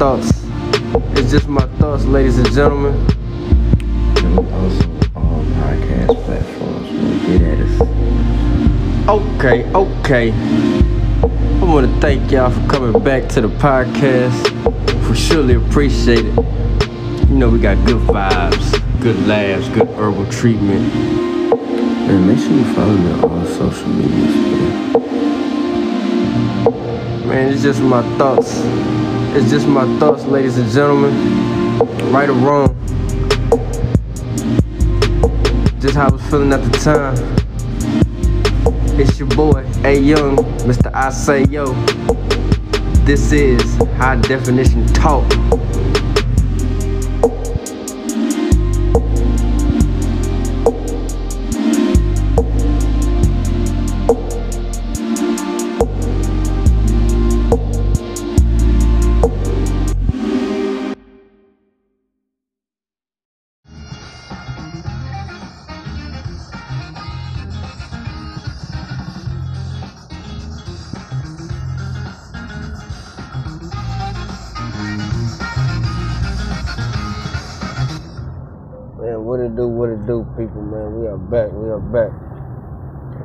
it's 0.00 0.08
just 0.08 0.48
my 0.48 0.56
thoughts. 0.96 1.18
It's 1.18 1.30
just 1.30 1.48
my 1.48 1.66
thoughts, 1.78 2.04
ladies 2.06 2.38
and 2.38 2.50
gentlemen. 2.52 2.94
And 4.24 4.38
we 4.38 4.52
also 4.54 4.84
on 5.14 5.44
podcast 5.60 6.24
platforms. 6.24 6.88
Get 7.26 7.42
at 7.42 7.58
us. 7.60 7.80
Okay, 9.08 9.70
okay. 9.74 10.32
I 10.32 11.64
want 11.64 11.86
to 11.86 12.00
thank 12.00 12.30
y'all 12.32 12.50
for 12.50 12.66
coming 12.68 13.04
back 13.04 13.28
to 13.30 13.42
the 13.42 13.48
podcast. 13.48 14.50
We 15.08 15.16
surely 15.16 15.54
appreciate 15.54 16.24
it. 16.24 16.34
You 17.28 17.36
know, 17.36 17.50
we 17.50 17.58
got 17.58 17.76
good 17.86 18.00
vibes, 18.08 19.00
good 19.02 19.18
laughs, 19.26 19.68
good 19.68 19.88
herbal 19.88 20.30
treatment. 20.30 20.94
And 20.94 22.26
make 22.26 22.38
sure 22.38 22.52
you 22.52 22.64
follow 22.74 22.96
me 22.96 23.12
on 23.12 23.24
all 23.24 23.44
social 23.44 23.88
medias, 23.88 24.34
man. 24.34 24.92
Man, 27.28 27.52
it's 27.52 27.62
just 27.62 27.82
my 27.82 28.02
thoughts. 28.16 28.62
It's 29.32 29.48
just 29.48 29.68
my 29.68 29.84
thoughts, 30.00 30.24
ladies 30.24 30.58
and 30.58 30.68
gentlemen. 30.68 31.78
Right 32.12 32.28
or 32.28 32.32
wrong. 32.32 32.76
Just 35.78 35.94
how 35.94 36.08
I 36.08 36.10
was 36.10 36.22
feeling 36.22 36.52
at 36.52 36.64
the 36.64 36.78
time. 36.78 37.14
It's 38.98 39.20
your 39.20 39.28
boy, 39.28 39.64
A 39.84 39.96
Young, 39.96 40.36
Mr. 40.66 40.92
I 40.92 41.10
Say 41.10 41.44
Yo. 41.44 41.72
This 43.04 43.30
is 43.30 43.62
High 43.96 44.16
Definition 44.16 44.84
Talk. 44.88 45.24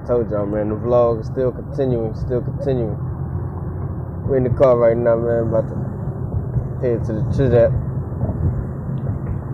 Told 0.07 0.29
y'all, 0.31 0.45
man, 0.45 0.69
the 0.69 0.75
vlog 0.75 1.21
is 1.21 1.27
still 1.27 1.51
continuing, 1.51 2.13
still 2.15 2.41
continuing. 2.41 2.97
We're 4.27 4.37
in 4.37 4.43
the 4.43 4.51
car 4.51 4.77
right 4.77 4.97
now, 4.97 5.17
man, 5.17 5.47
about 5.49 5.67
to 5.69 5.75
head 6.81 7.03
to 7.05 7.13
the 7.13 7.23
trap. 7.35 7.71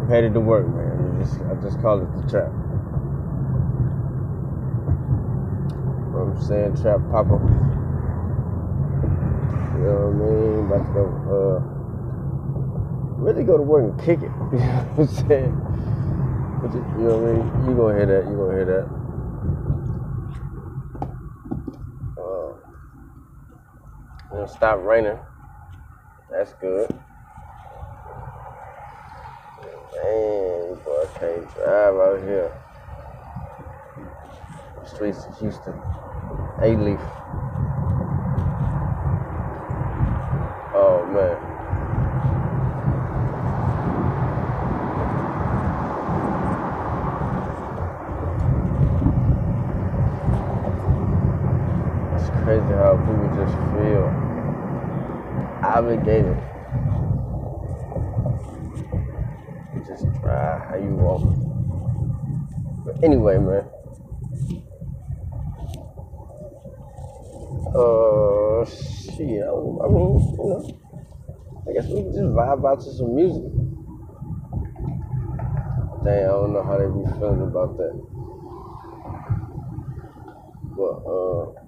Headed 0.09 0.33
to 0.33 0.39
work, 0.41 0.67
man. 0.67 1.15
I 1.17 1.23
just, 1.23 1.41
I 1.41 1.55
just 1.61 1.81
call 1.81 2.01
it 2.01 2.11
the 2.21 2.29
trap. 2.29 2.51
What 6.11 6.21
I'm 6.21 6.41
saying? 6.41 6.75
Trap 6.81 6.99
Papa. 7.11 7.39
You 9.63 9.87
know 9.87 10.07
what 10.07 10.13
I 10.13 10.19
mean? 10.19 10.65
About 10.67 10.85
to 10.87 10.93
go, 10.93 11.03
uh, 11.37 11.81
really 13.21 13.43
go 13.43 13.57
to 13.57 13.63
work 13.63 13.83
and 13.91 13.99
kick 14.01 14.21
it. 14.21 14.31
You 14.51 14.59
know 14.59 14.83
what 14.95 15.09
I'm 15.09 15.15
saying? 15.29 15.55
You, 16.63 16.69
you 16.99 17.07
know 17.07 17.17
what 17.17 17.29
I 17.29 17.33
mean? 17.33 17.69
You 17.69 17.75
gonna 17.75 17.95
hear 17.97 18.05
that? 18.07 18.29
You 18.29 18.37
gonna 18.37 18.53
hear 18.53 18.65
that? 18.65 18.87
Uh, 22.21 22.53
it'll 24.33 24.47
stop 24.47 24.79
raining. 24.83 25.17
That's 26.29 26.53
good. 26.53 26.89
Man, 29.93 30.77
boy, 30.85 31.03
I 31.03 31.19
can't 31.19 31.53
drive 31.55 31.95
out 31.95 32.19
here. 32.23 32.51
Streets 34.85 35.25
of 35.25 35.37
Houston. 35.39 35.73
A 36.61 36.75
leaf. 36.77 36.99
Oh 40.73 41.05
man. 41.11 41.37
It's 52.15 52.29
crazy 52.43 52.73
how 52.73 52.97
people 52.97 53.29
just 53.35 53.55
feel 53.73 54.20
obligated 55.77 56.37
to 59.73 59.79
just 59.87 60.05
try 60.21 60.59
how 60.67 60.75
you 60.75 60.95
walk. 60.95 61.23
But 62.85 63.03
anyway, 63.03 63.37
man. 63.37 63.63
Uh, 67.73 68.65
shit. 68.65 69.43
I 69.43 69.51
I 69.51 69.87
mean, 69.87 70.19
you 70.19 70.47
know, 70.49 70.59
I 71.67 71.73
guess 71.73 71.87
we 71.87 72.01
can 72.03 72.11
just 72.11 72.33
vibe 72.35 72.69
out 72.69 72.81
to 72.81 72.91
some 72.91 73.15
music. 73.15 73.43
Dang, 76.03 76.25
I 76.25 76.27
don't 76.27 76.51
know 76.53 76.63
how 76.63 76.77
they 76.77 76.85
be 76.85 77.05
feeling 77.17 77.43
about 77.43 77.77
that. 77.77 77.93
But 80.75 80.95
uh. 81.07 81.61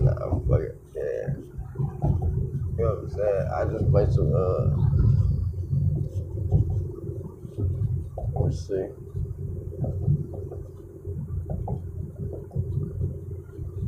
Nah, 0.00 0.38
fuck 0.48 0.60
it. 0.60 0.80
Yeah. 0.94 1.34
You 1.34 2.78
know 2.78 2.84
what 2.84 2.98
I'm 2.98 3.08
saying? 3.10 3.13
I 3.26 3.64
just 3.70 3.90
play 3.90 4.06
some, 4.10 4.32
uh, 4.34 4.76
let's 8.40 8.66
see. 8.68 8.86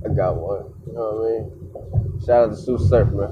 I 0.04 0.08
got 0.14 0.36
one. 0.36 0.72
You 0.86 0.92
know 0.92 1.12
what 1.12 1.26
I 1.26 2.10
mean? 2.10 2.20
Shout 2.24 2.44
out 2.44 2.50
to 2.50 2.56
Sue 2.56 2.78
Surf, 2.78 3.08
man. 3.12 3.30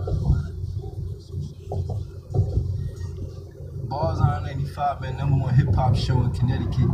Bars 3.89 4.19
on 4.19 4.43
95, 4.45 5.01
man, 5.01 5.17
number 5.17 5.37
one 5.45 5.55
hip 5.55 5.73
hop 5.75 5.95
show 5.95 6.21
in 6.23 6.33
Connecticut. 6.33 6.89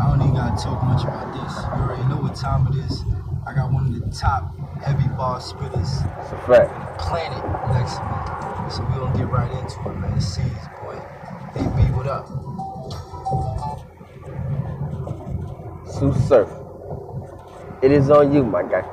I 0.00 0.06
don't 0.08 0.22
even 0.22 0.34
gotta 0.34 0.62
talk 0.62 0.82
much 0.84 1.02
about 1.04 1.32
this. 1.34 1.56
You 1.58 1.82
already 1.82 2.04
know 2.08 2.16
what 2.22 2.34
time 2.34 2.66
it 2.68 2.76
is. 2.86 3.04
I 3.46 3.54
got 3.54 3.70
one 3.72 3.86
of 3.86 4.00
the 4.00 4.16
top 4.16 4.54
heavy 4.80 5.08
bar 5.08 5.40
spitters 5.40 6.04
It's 6.22 6.32
a 6.32 6.38
fact. 6.46 6.98
planet 7.00 7.42
next 7.72 7.96
to 7.96 8.02
me. 8.04 8.47
So 8.70 8.82
we're 8.84 9.00
gonna 9.00 9.16
get 9.16 9.30
right 9.30 9.50
into 9.50 9.80
it, 9.80 9.96
man. 9.96 10.20
Seas, 10.20 10.44
boy. 10.82 11.00
AB, 11.56 11.88
what 11.96 12.06
up? 12.06 12.28
Sue 15.88 16.12
Surf. 16.28 16.52
It 17.80 17.92
is 17.92 18.10
on 18.10 18.34
you, 18.34 18.44
my 18.44 18.62
guy. 18.62 18.84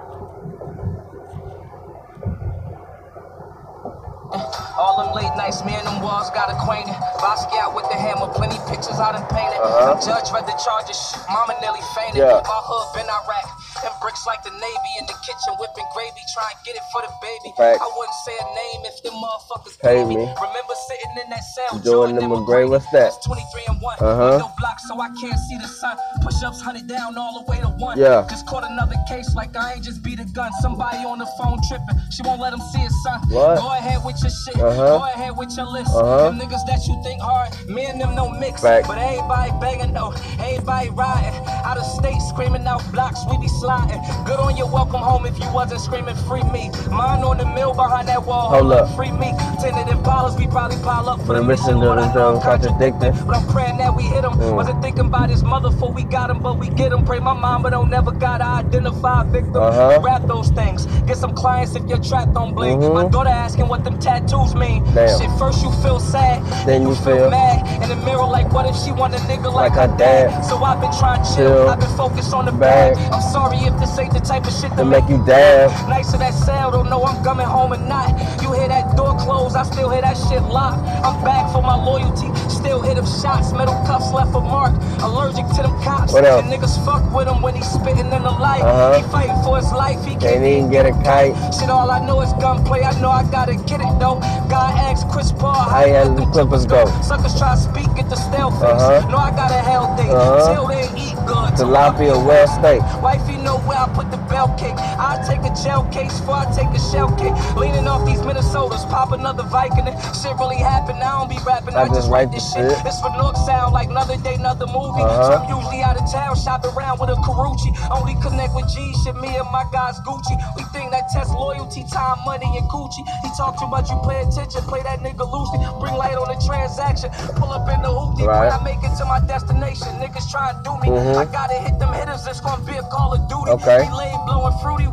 All 4.80 5.04
them 5.04 5.12
late 5.12 5.36
nights, 5.36 5.64
me 5.66 5.76
and 5.76 5.86
them 5.88 6.02
walls 6.02 6.32
got 6.32 6.48
acquainted. 6.48 6.96
Basquiat 7.20 7.76
with 7.76 7.88
the 7.92 8.00
hammer, 8.00 8.32
plenty 8.32 8.56
pictures 8.72 8.96
I 8.96 9.12
done 9.12 9.28
painted. 9.28 9.60
Uh-huh. 9.60 10.00
Judge 10.00 10.32
read 10.32 10.48
the 10.48 10.56
charges, 10.56 10.96
shit, 10.96 11.20
mama 11.28 11.60
nearly 11.60 11.84
fainted. 11.96 12.24
Yeah. 12.24 12.40
My 12.48 12.62
hood 12.64 12.96
been 12.96 13.08
Iraq, 13.12 13.48
and 13.84 13.95
bricks 14.06 14.28
like 14.28 14.44
the 14.44 14.54
Navy 14.54 14.92
in 15.02 15.06
the 15.10 15.18
kitchen, 15.26 15.58
whipping 15.58 15.90
gravy, 15.98 16.22
try 16.38 16.46
and 16.54 16.60
get 16.62 16.78
it 16.78 16.86
for 16.94 17.02
the 17.02 17.10
baby. 17.26 17.50
Facts. 17.58 17.82
I 17.82 17.90
wouldn't 17.98 18.20
say 18.22 18.38
a 18.38 18.48
name 18.54 18.82
if 18.86 19.02
them 19.02 19.18
motherfuckers 19.18 19.82
Pay 19.82 20.06
me. 20.06 20.22
me. 20.22 20.30
Remember 20.30 20.76
sitting 20.86 21.14
in 21.26 21.28
that 21.34 21.42
cell, 21.42 21.80
Jordan 21.82 22.22
and 22.22 22.30
McGray, 22.30 22.70
what's 22.70 22.86
that? 22.94 23.10
That's 23.10 23.26
23 23.26 23.66
and 23.74 23.82
1. 23.82 23.98
Uh-huh. 23.98 24.38
No 24.38 24.54
block, 24.62 24.78
so 24.86 25.02
I 25.02 25.10
can't 25.18 25.42
see 25.50 25.58
the 25.58 25.66
sun. 25.66 25.98
Push 26.22 26.44
ups, 26.46 26.62
hunted 26.62 26.86
down 26.86 27.18
all 27.18 27.42
the 27.42 27.50
way 27.50 27.58
to 27.66 27.70
one. 27.82 27.98
Yeah. 27.98 28.28
Just 28.30 28.46
caught 28.46 28.64
another 28.64 28.96
case 29.10 29.34
like 29.34 29.58
I 29.58 29.74
ain't 29.74 29.84
just 29.84 30.04
beat 30.04 30.20
a 30.20 30.26
gun. 30.38 30.54
Somebody 30.62 31.02
on 31.02 31.18
the 31.18 31.30
phone 31.42 31.58
tripping. 31.68 31.98
She 32.14 32.22
won't 32.22 32.40
let 32.40 32.54
him 32.54 32.62
see 32.72 32.86
his 32.86 32.94
son. 33.02 33.26
What? 33.34 33.58
Go 33.58 33.74
ahead 33.74 34.06
with 34.06 34.22
your 34.22 34.30
shit. 34.30 34.62
Uh-huh. 34.62 35.02
Go 35.02 35.04
ahead 35.10 35.34
with 35.36 35.50
your 35.58 35.66
list. 35.66 35.90
Uh-huh. 35.90 36.30
Them 36.30 36.38
niggas 36.38 36.62
that 36.70 36.86
you 36.86 36.94
think 37.02 37.22
hard, 37.22 37.50
me 37.68 37.86
and 37.86 38.00
them 38.00 38.14
no 38.14 38.30
mix. 38.30 38.62
Facts. 38.62 38.88
But 38.88 39.00
everybody 39.00 39.50
begging 39.60 39.94
though, 39.94 40.14
everybody 40.38 40.90
riding. 40.94 41.34
Out 41.66 41.78
of 41.78 41.86
state, 41.86 42.22
screaming 42.30 42.68
out 42.68 42.86
blocks, 42.94 43.26
we 43.30 43.38
be 43.40 43.48
sliding. 43.48 43.95
Good 44.26 44.40
on 44.40 44.56
your 44.58 44.70
welcome 44.70 45.02
home 45.02 45.26
if 45.26 45.38
you 45.40 45.52
wasn't 45.54 45.82
screaming 45.82 46.16
free 46.28 46.44
me. 46.52 46.70
Mine 46.90 47.24
on 47.24 47.38
the 47.38 47.46
mill 47.46 47.74
behind 47.74 48.08
that 48.08 48.24
wall. 48.26 48.50
Hold 48.50 48.72
up. 48.74 48.96
Free 48.96 49.12
me. 49.12 49.34
Tinted 49.62 49.88
Impalas, 49.88 50.38
we 50.38 50.48
probably 50.48 50.78
pile 50.84 51.10
up 51.10 51.20
for 51.22 51.28
The 51.28 51.34
the 51.36 51.44
mission 51.44 51.66
mission. 51.66 51.80
But 51.80 51.96
doesn't 51.96 52.16
know 52.16 52.36
I'm 52.36 52.42
contradicting. 52.42 53.14
But 53.26 53.38
I'm 53.38 53.48
praying 53.48 53.78
that 53.78 53.96
we 53.96 54.04
hit 54.04 54.24
him. 54.24 54.34
Mm. 54.34 54.56
Wasn't 54.56 54.82
thinking 54.82 55.06
about 55.06 55.30
his 55.30 55.44
mother 55.44 55.70
before 55.70 55.92
we 55.92 56.04
got 56.04 56.30
him, 56.30 56.40
but 56.40 56.58
we 56.58 56.70
get 56.70 56.92
him. 56.92 57.06
Pray 57.06 57.20
my 57.20 57.34
mom, 57.34 57.64
but 57.64 57.72
don't 57.72 57.90
never 57.90 58.12
gotta 58.12 58.46
identify 58.46 59.22
a 59.22 59.26
victim. 59.26 59.56
Uh-huh. 59.58 60.02
Those 60.26 60.50
things. 60.50 60.86
Get 61.06 61.18
some 61.18 61.36
clients 61.36 61.76
if 61.76 61.84
you're 61.88 62.00
trapped 62.02 62.36
on 62.36 62.54
bling. 62.56 62.80
Mhm. 62.80 62.94
My 62.94 63.08
daughter 63.08 63.30
asking 63.30 63.68
what 63.68 63.84
them 63.84 64.00
tattoos 64.00 64.56
mean. 64.56 64.84
Damn. 64.96 65.20
Shit, 65.20 65.30
first 65.38 65.62
you 65.62 65.72
feel 65.84 66.00
sad, 66.00 66.42
Then 66.66 66.82
you 66.84 66.96
feel- 66.96 67.30
mad. 67.30 67.62
In 67.84 67.90
the 67.90 67.96
mirror, 67.98 68.26
like 68.26 68.52
what 68.52 68.66
if 68.66 68.76
she 68.76 68.92
want 68.92 69.14
a 69.14 69.18
nigga 69.20 69.46
like, 69.54 69.70
Like 69.70 69.74
her 69.74 69.82
her 69.88 69.98
dad? 69.98 70.30
dad. 70.32 70.42
So 70.46 70.64
I've 70.64 70.82
been 70.82 70.92
trying 70.94 71.22
to 71.24 71.36
Chill. 71.36 71.50
chill. 71.54 71.70
I've 71.70 71.80
been 71.80 71.90
focused 71.98 72.34
on 72.34 72.46
the 72.46 72.52
bag. 72.54 72.96
Bag. 72.96 73.14
I'm 73.14 73.22
sorry 73.22 73.58
if 73.58 73.80
this 73.86 74.00
ain't 74.00 74.14
the 74.14 74.20
type 74.20 74.46
of 74.46 74.54
shit 74.54 74.76
that 74.76 74.86
make 74.86 75.08
you 75.08 75.24
dab. 75.26 75.70
Nice 75.88 76.14
of 76.14 76.20
that 76.20 76.34
sound, 76.34 76.74
don't 76.74 76.90
know 76.90 77.04
I'm 77.04 77.24
coming 77.24 77.46
home 77.46 77.74
or 77.74 77.78
not. 77.78 78.10
You 78.42 78.54
hear 78.54 78.68
that 78.68 78.98
door 78.98 79.16
close, 79.18 79.56
I 79.56 79.64
still 79.64 79.90
hear 79.90 80.02
that 80.02 80.18
shit 80.18 80.42
locked. 80.42 80.82
I'm 81.06 81.24
back 81.24 81.52
for 81.54 81.62
my 81.62 81.76
loyalty, 81.76 82.34
still 82.50 82.82
hit 82.82 82.96
them 82.96 83.06
shots. 83.06 83.54
Metal 83.54 83.76
cuffs 83.86 84.12
left 84.12 84.34
a 84.36 84.42
mark. 84.42 84.74
Allergic 85.02 85.46
to 85.56 85.62
them 85.62 85.76
cops. 85.84 86.14
What 86.14 86.26
else? 86.26 86.44
And 86.44 86.52
niggas 86.52 86.84
fuck 86.84 87.04
with 87.14 87.28
him 87.28 87.42
when 87.42 87.56
he's 87.56 87.70
spitting 87.70 88.10
in 88.12 88.24
the 88.26 88.36
light. 88.42 88.62
Uh-huh. 88.62 88.98
He 88.98 89.04
fighting 89.12 89.38
for 89.44 89.58
his 89.58 89.72
life, 89.72 90.04
he 90.04 90.16
Can't 90.16 90.44
even 90.44 90.72
get 90.72 90.86
a 90.86 90.92
kite. 91.04 91.36
Shit, 91.54 91.70
all 91.70 91.92
I 91.92 92.00
know 92.06 92.22
is 92.22 92.34
gunplay. 92.42 92.82
I 92.82 93.00
know 93.00 93.10
I 93.12 93.24
gotta 93.30 93.56
get 93.56 93.82
it 93.82 93.94
though. 94.00 94.18
God 94.50 94.74
asked 94.78 95.10
Chris 95.10 95.32
Paul 95.32 95.70
How 95.70 95.86
you 95.86 95.94
let 95.94 96.16
them 96.16 96.32
Clippers 96.32 96.66
go? 96.66 96.86
Suckers 97.02 97.38
try 97.38 97.54
to 97.56 97.62
speak 97.62 97.90
at 98.02 98.10
the 98.10 98.16
stale 98.16 98.52
face. 98.52 98.82
Uh-huh. 98.82 99.08
No, 99.10 99.18
I 99.18 99.32
got 99.32 99.52
a 99.52 99.62
hell 99.62 99.96
day, 99.96 100.10
Uh-huh. 100.10 100.54
Till 100.54 100.68
they 100.68 100.86
eat 100.98 101.16
good. 101.28 101.54
Tilapia 101.54 102.16
well 102.26 102.48
steak. 102.48 102.82
Wifey 103.02 103.38
know 103.38 103.58
where 103.76 103.84
I 103.84 103.94
put 103.94 104.10
the 104.12 104.18
bell 104.32 104.48
cake. 104.56 104.76
I 104.80 105.20
take 105.28 105.44
a 105.44 105.54
gel 105.64 105.84
case 105.92 106.20
before 106.20 106.48
I 106.48 106.48
take 106.56 106.72
a 106.72 106.80
shell 106.80 107.12
cake. 107.20 107.36
Leaning 107.60 107.88
off 107.88 108.06
these 108.08 108.20
Minnesotas, 108.24 108.88
pop 108.90 109.12
another 109.12 109.44
Viking. 109.44 109.86
Shit 110.16 110.36
really 110.40 110.58
happened. 110.58 111.04
I 111.04 111.20
don't 111.20 111.30
be 111.30 111.38
rapping. 111.46 111.76
I 111.76 111.84
I, 111.84 111.88
just 111.90 112.10
write 112.10 112.32
this 112.32 112.48
shit. 112.54 112.72
shit. 112.72 112.86
It's 112.88 113.00
for 113.04 113.12
Nook 113.20 113.36
sound 113.44 113.74
like 113.74 113.90
another 113.90 114.18
day, 114.18 114.36
another 114.36 114.68
movie. 114.68 115.04
Uh-huh. 115.04 115.28
So 115.28 115.32
I'm 115.36 115.46
usually 115.52 115.84
out 115.84 116.00
of 116.00 116.08
town, 116.12 116.36
shopping 116.40 116.72
around 116.72 117.00
with 117.00 117.12
a 117.12 117.20
Karuchi. 117.20 117.76
Only 117.92 118.16
connect 118.24 118.56
with 118.56 118.68
G 118.72 118.96
shit. 119.04 119.16
Me 119.20 119.36
and 119.36 119.50
my 119.52 119.66
guys 119.72 120.00
Gucci. 120.08 120.36
We 120.56 120.64
think 120.72 120.92
that 120.92 121.10
test 121.12 121.32
loyalty, 121.32 121.84
time, 121.92 122.24
money, 122.26 122.48
and 122.58 122.68
Gucci. 122.72 123.04
He 123.24 123.30
talk 123.36 123.60
too 123.60 123.68
much, 123.68 123.90
you 123.92 124.00
pay 124.08 124.24
attention. 124.24 124.62
Play 124.72 124.84
that 124.84 125.00
nigga 125.04 125.28
loosely. 125.28 125.60
Bring 125.80 125.96
light 125.96 126.16
on 126.16 126.28
the 126.32 126.40
transaction. 126.46 127.12
Pull 127.36 127.52
up 127.52 127.68
in 127.68 127.82
the 127.82 127.92
hoopty. 127.92 128.26
Right. 128.26 128.48
When 128.48 128.54
I 128.56 128.64
make 128.64 128.82
it 128.84 128.96
to 128.98 129.06
my 129.06 129.20
destination, 129.20 129.88
niggas 130.00 130.30
try 130.32 130.52
to 130.54 130.60
do 130.64 130.72
me. 130.80 130.88
Mhm. 130.96 131.18
I 131.18 131.26
gotta 131.26 131.56
hit 131.60 131.80
them 131.80 131.92
hitters. 131.94 132.26
It's 132.28 132.40
gonna 132.40 132.64
be 132.64 132.76
a 132.78 132.84
Call 132.84 133.14
of 133.14 133.28
Duty. 133.28 133.52
Okay. 133.56 133.88
We 133.88 133.96
lay 133.96 134.16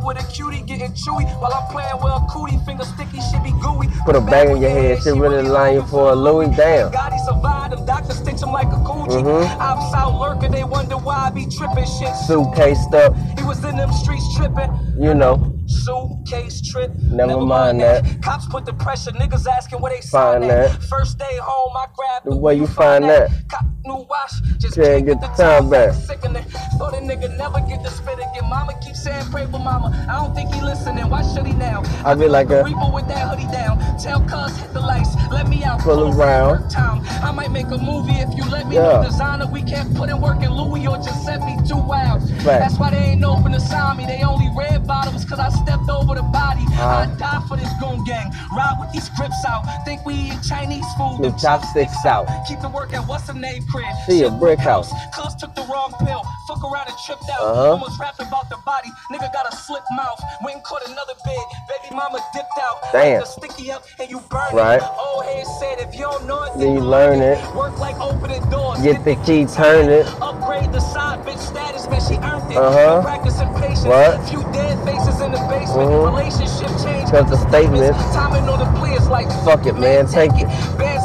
with 0.03 0.23
a 0.23 0.31
cutie, 0.31 0.61
getting 0.61 0.91
chewy. 0.91 1.25
While 1.39 1.53
I'm 1.53 1.73
with 1.73 2.13
a 2.13 2.25
cootie, 2.29 2.57
finger 2.65 2.83
sticky, 2.83 3.19
shit 3.31 3.43
be 3.43 3.51
gooey. 3.61 3.87
Put 4.05 4.15
a 4.15 4.21
bag 4.21 4.49
in 4.49 4.61
your 4.61 4.69
head, 4.69 5.01
shit 5.01 5.15
really 5.15 5.43
line 5.43 5.75
you 5.75 5.83
for 5.83 6.11
a 6.11 6.15
Louis. 6.15 6.47
Damn. 6.55 6.91
God, 6.91 7.13
he 7.13 7.19
survived. 7.19 7.73
Them 7.73 7.85
doctors 7.85 8.17
stitch 8.17 8.41
him 8.41 8.51
like 8.51 8.67
a 8.67 8.79
coochie. 8.87 9.23
Mhm. 9.23 9.59
I'm 9.59 9.91
South 9.91 10.19
lurking, 10.19 10.51
they 10.51 10.63
wonder 10.63 10.97
why 10.97 11.27
I 11.27 11.29
be 11.29 11.45
tripping 11.45 11.85
shit. 11.85 12.15
Suitcase 12.27 12.81
stuff. 12.81 13.15
He 13.37 13.43
was 13.43 13.63
in 13.63 13.75
them 13.77 13.91
streets 13.91 14.35
tripping. 14.35 14.71
You 14.99 15.13
know. 15.13 15.53
Suitcase 15.65 16.61
trip. 16.61 16.91
Never 17.09 17.37
mind 17.37 17.81
that. 17.81 18.21
Cops 18.21 18.45
put 18.47 18.65
the 18.65 18.73
pressure. 18.73 19.11
Niggas 19.11 19.47
asking 19.47 19.79
where 19.79 19.93
they 19.93 20.01
Find 20.01 20.43
that. 20.43 20.71
First 20.83 21.17
day 21.17 21.37
home, 21.41 21.75
I 21.75 21.85
grabbed 21.95 22.25
The 22.25 22.35
way 22.35 22.55
you 22.55 22.67
find 22.67 23.05
that. 23.05 23.29
Cop 23.49 23.65
new 23.85 24.05
watch. 24.09 24.31
Just 24.59 24.75
Can't 24.75 24.87
can't 24.87 25.05
get 25.05 25.19
get 25.21 25.35
the 25.37 25.43
time 25.43 25.69
back. 25.69 25.93
Sickening. 25.93 26.43
Thought 26.77 26.93
a 26.93 26.97
nigga 26.97 27.35
never 27.37 27.59
get 27.67 27.83
to 27.83 27.89
spit 27.91 28.15
again. 28.15 28.49
Mama 28.49 28.73
keep 28.81 28.95
saying 28.95 29.25
pray 29.31 29.45
for 29.45 29.59
mama. 29.59 29.91
I 30.09 30.15
don't 30.23 30.33
think 30.33 30.53
he 30.53 30.61
listening. 30.61 31.09
Why 31.09 31.21
should 31.33 31.45
he 31.45 31.53
now? 31.53 31.83
I 32.05 32.13
be 32.15 32.27
like 32.27 32.49
a- 32.49 32.63
Reaper 32.63 32.89
with 32.93 33.07
that 33.07 33.27
hoodie 33.29 33.51
down. 33.51 33.77
Tell 33.99 34.21
cuz 34.21 34.57
hit 34.57 34.73
the 34.73 34.79
lights. 34.79 35.09
Let 35.31 35.47
me 35.49 35.63
out. 35.63 35.79
Pull 35.81 36.13
around. 36.13 36.69
Time. 36.69 37.01
I 37.23 37.31
might 37.31 37.51
make 37.51 37.67
a 37.67 37.77
movie 37.77 38.13
if 38.13 38.33
you 38.37 38.43
let 38.49 38.67
me 38.67 38.75
Yeah. 38.75 38.83
know 38.83 39.03
designer. 39.03 39.47
We 39.47 39.61
can't 39.61 39.93
put 39.95 40.09
in 40.09 40.19
work 40.21 40.41
in 40.41 40.51
Louis 40.51 40.87
or 40.87 40.97
Giuseppe. 40.97 41.57
Too 41.67 41.77
wild. 41.77 42.21
Fact. 42.29 42.45
That's 42.45 42.77
why 42.79 42.91
they 42.91 42.97
ain't 43.13 43.23
open 43.23 43.51
to 43.51 43.59
sign 43.59 43.97
me. 43.97 44.05
They 44.05 44.21
only 44.23 44.49
red 44.57 44.87
bottoms 44.87 45.25
cause 45.25 45.39
I 45.39 45.49
stepped 45.49 45.89
over 45.89 46.15
the 46.15 46.23
body. 46.23 46.63
Uh-huh. 46.67 46.87
I 46.87 47.05
die 47.17 47.41
for 47.47 47.57
this 47.57 47.69
goon 47.81 48.03
gang. 48.05 48.31
Ride 48.55 48.77
with 48.79 48.91
these 48.91 49.09
crips 49.09 49.43
out. 49.47 49.63
Think 49.85 50.05
we 50.05 50.13
eat 50.15 50.39
Chinese 50.47 50.85
food. 50.97 51.19
With 51.19 51.31
them 51.31 51.39
chopsticks 51.39 52.05
out. 52.05 52.27
Keep 52.47 52.61
the 52.61 52.69
work 52.69 52.93
at 52.93 53.05
what's 53.07 53.27
the 53.27 53.33
name 53.33 53.63
crib. 53.73 53.95
See 54.05 54.21
a 54.23 54.29
brick 54.29 54.59
house. 54.59 54.93
Cuz 55.17 55.33
took 55.35 55.55
the 55.55 55.65
wrong 55.65 55.91
pill. 56.05 56.21
Fuck 56.47 56.61
around 56.63 56.87
and 56.87 56.97
tripped 57.05 57.25
out. 57.33 57.41
Uh-huh. 57.41 57.71
Almost 57.73 57.97
about 58.21 58.49
the 58.49 58.57
body. 58.65 58.89
Nigga 59.11 59.33
got 59.33 59.51
a 59.51 59.55
slip 59.55 59.83
mouth. 59.95 60.21
Went 60.43 60.57
and 60.57 60.63
caught 60.63 60.85
another. 60.85 61.13
Baby 61.67 61.95
mama 61.95 62.19
dipped 62.33 62.57
out. 62.61 62.77
Damn. 62.91 63.19
Like 63.19 63.27
sticky 63.27 63.71
up 63.71 63.83
and 63.99 64.09
you 64.09 64.19
burn 64.29 64.53
Right. 64.53 64.81
it. 64.81 64.83
Old 64.99 65.25
head 65.25 65.45
said 65.59 65.79
if 65.79 65.93
you 65.93 66.01
don't 66.01 66.25
know 66.27 66.43
it, 66.43 66.51
Then 66.57 66.75
you 66.75 66.81
learn 66.81 67.21
it. 67.21 67.37
Work 67.55 67.79
like 67.79 67.99
opening 67.99 68.43
doors. 68.49 68.81
Get 68.81 69.03
the 69.03 69.15
key, 69.25 69.45
turn 69.45 69.89
it. 69.89 70.05
Upgrade 70.21 70.71
the 70.71 70.79
side 70.79 71.19
bitch 71.25 71.39
status, 71.39 71.87
man. 71.87 72.01
She 72.01 72.15
earned 72.15 72.51
it. 72.51 72.57
Uh-huh. 72.57 73.01
Practicing 73.01 73.53
patience. 73.55 73.85
What? 73.85 74.21
Few 74.29 74.43
dead 74.53 74.77
faces 74.85 75.21
in 75.21 75.31
the 75.31 75.39
basement. 75.49 75.89
Mhm. 75.89 76.05
Relationship 76.05 76.71
change. 76.83 77.09
Cause 77.09 77.29
the 77.29 77.37
statements. 77.49 77.97
Timing 78.13 78.47
on 78.49 78.59
the 78.59 78.73
is 78.93 79.07
like 79.09 79.29
Fuck 79.43 79.65
it, 79.65 79.77
man, 79.77 80.07
take 80.07 80.31
it. 80.35 80.47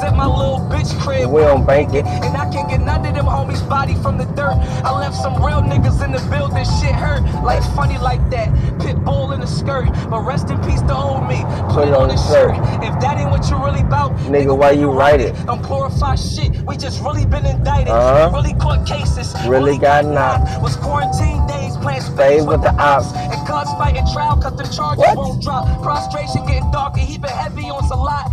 At 0.08 0.16
my 0.16 0.26
little 0.26 0.58
bitch 0.72 0.98
crib. 1.00 1.30
We 1.30 1.42
don't 1.42 1.66
bank 1.66 1.94
it. 1.94 2.04
And 2.06 2.36
I 2.36 2.50
can't 2.50 2.68
get 2.68 2.80
none 2.80 3.04
of 3.04 3.14
them 3.14 3.26
homies' 3.26 3.66
body 3.68 3.94
from 3.96 4.16
the 4.16 4.24
dirt. 4.24 4.56
I 4.82 4.98
left 4.98 5.14
some 5.16 5.36
real 5.36 5.60
niggas 5.60 6.02
in 6.04 6.12
the 6.12 6.22
building. 6.30 6.64
Shit 6.80 6.94
hurt. 6.94 7.22
Like 7.44 7.62
funny 7.76 7.98
like 7.98 8.22
that. 8.30 8.48
Pit 8.80 8.96
bull 9.04 9.32
in 9.32 9.40
the 9.40 9.46
skirt. 9.46 9.86
But 10.08 10.22
rest 10.22 10.50
in 10.50 10.58
peace 10.62 10.80
to 10.82 10.96
old 10.96 11.28
me. 11.28 11.44
Put, 11.70 11.88
it 11.88 11.94
on 11.94 12.08
the 12.08 12.16
shirt. 12.16 12.56
If 12.82 12.98
that 13.00 13.18
ain't 13.18 13.30
what 13.30 13.48
you 13.50 13.56
really 13.62 13.84
bout, 13.84 14.12
Nigga, 14.32 14.56
why 14.56 14.72
you 14.72 14.90
write 14.90 15.20
it? 15.20 15.34
Don't 15.46 15.62
glorify 15.62 16.14
shit. 16.14 16.56
We 16.62 16.76
just 16.76 17.02
really 17.02 17.26
been 17.26 17.44
indicted. 17.44 17.88
Uh-huh. 17.88 18.30
Really 18.34 18.54
caught 18.54 18.86
cases. 18.86 19.34
Really 19.46 19.78
got 19.78 20.04
knocked. 20.06 20.62
Was 20.62 20.76
quarantine 20.76 21.46
days 21.46 21.76
playing 21.76 22.00
Spades 22.00 22.16
spades 22.16 22.46
with 22.46 22.62
the 22.62 22.72
ops. 22.80 23.12
And 23.14 23.40
cuz 23.46 23.68
fighting 23.76 24.06
trial 24.12 24.36
cause 24.40 24.56
the 24.56 24.64
charges 24.74 25.04
What? 25.04 25.16
won't 25.16 25.42
drop. 25.42 25.82
Prostration 25.82 26.46
getting 26.46 26.70
darker. 26.70 27.00
He 27.00 27.18
been 27.18 27.30
heavy 27.30 27.70
on 27.70 27.84
a 27.90 27.96
lot. 27.96 28.32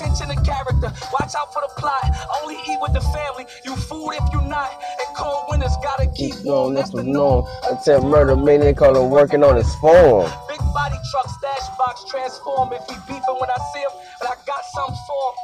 Attention 0.00 0.28
to 0.28 0.42
character. 0.42 0.88
Watch 1.12 1.34
out 1.36 1.52
for 1.52 1.60
the 1.60 1.70
plot. 1.76 2.00
Only 2.40 2.56
eat 2.66 2.78
with 2.80 2.94
the 2.94 3.02
family. 3.12 3.44
You 3.66 3.76
food 3.76 4.12
if 4.12 4.32
you 4.32 4.40
not. 4.48 4.72
And 4.72 5.14
cold 5.14 5.44
winters 5.50 5.76
gotta 5.82 6.06
keep 6.16 6.32
warm. 6.36 6.72
going, 6.72 6.74
That's 6.74 6.88
the 6.88 7.04
norm. 7.04 7.44
Attempt 7.70 8.06
murder, 8.06 8.34
call 8.72 8.96
him 8.96 9.10
working 9.10 9.44
on 9.44 9.56
his 9.56 9.74
form. 9.74 10.30
Big 10.48 10.58
body 10.72 10.96
truck, 11.10 11.28
stash 11.28 11.76
box, 11.76 12.04
transform. 12.08 12.72
If 12.72 12.80
he 12.88 12.96
beefing 13.06 13.36
when 13.38 13.50
I 13.50 13.58
see 13.74 13.80
him, 13.80 13.90
but 14.20 14.30
I 14.30 14.34
got 14.46 14.64
something 14.72 14.96
for 15.06 15.32
him. 15.32 15.36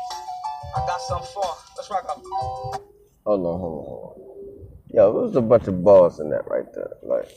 I 0.74 0.86
got 0.86 1.00
something 1.02 1.28
for 1.34 1.44
him. 1.44 1.56
Let's 1.76 1.90
rock 1.90 2.06
up. 2.08 2.22
Hold 3.26 3.46
on, 3.46 3.60
hold 3.60 3.78
on, 3.78 3.84
hold 3.84 4.14
on. 4.16 4.26
Yo, 4.88 5.10
it 5.10 5.22
was 5.22 5.36
a 5.36 5.42
bunch 5.42 5.68
of 5.68 5.84
balls 5.84 6.18
in 6.18 6.30
that 6.30 6.48
right 6.48 6.72
there. 6.74 6.96
Like, 7.02 7.28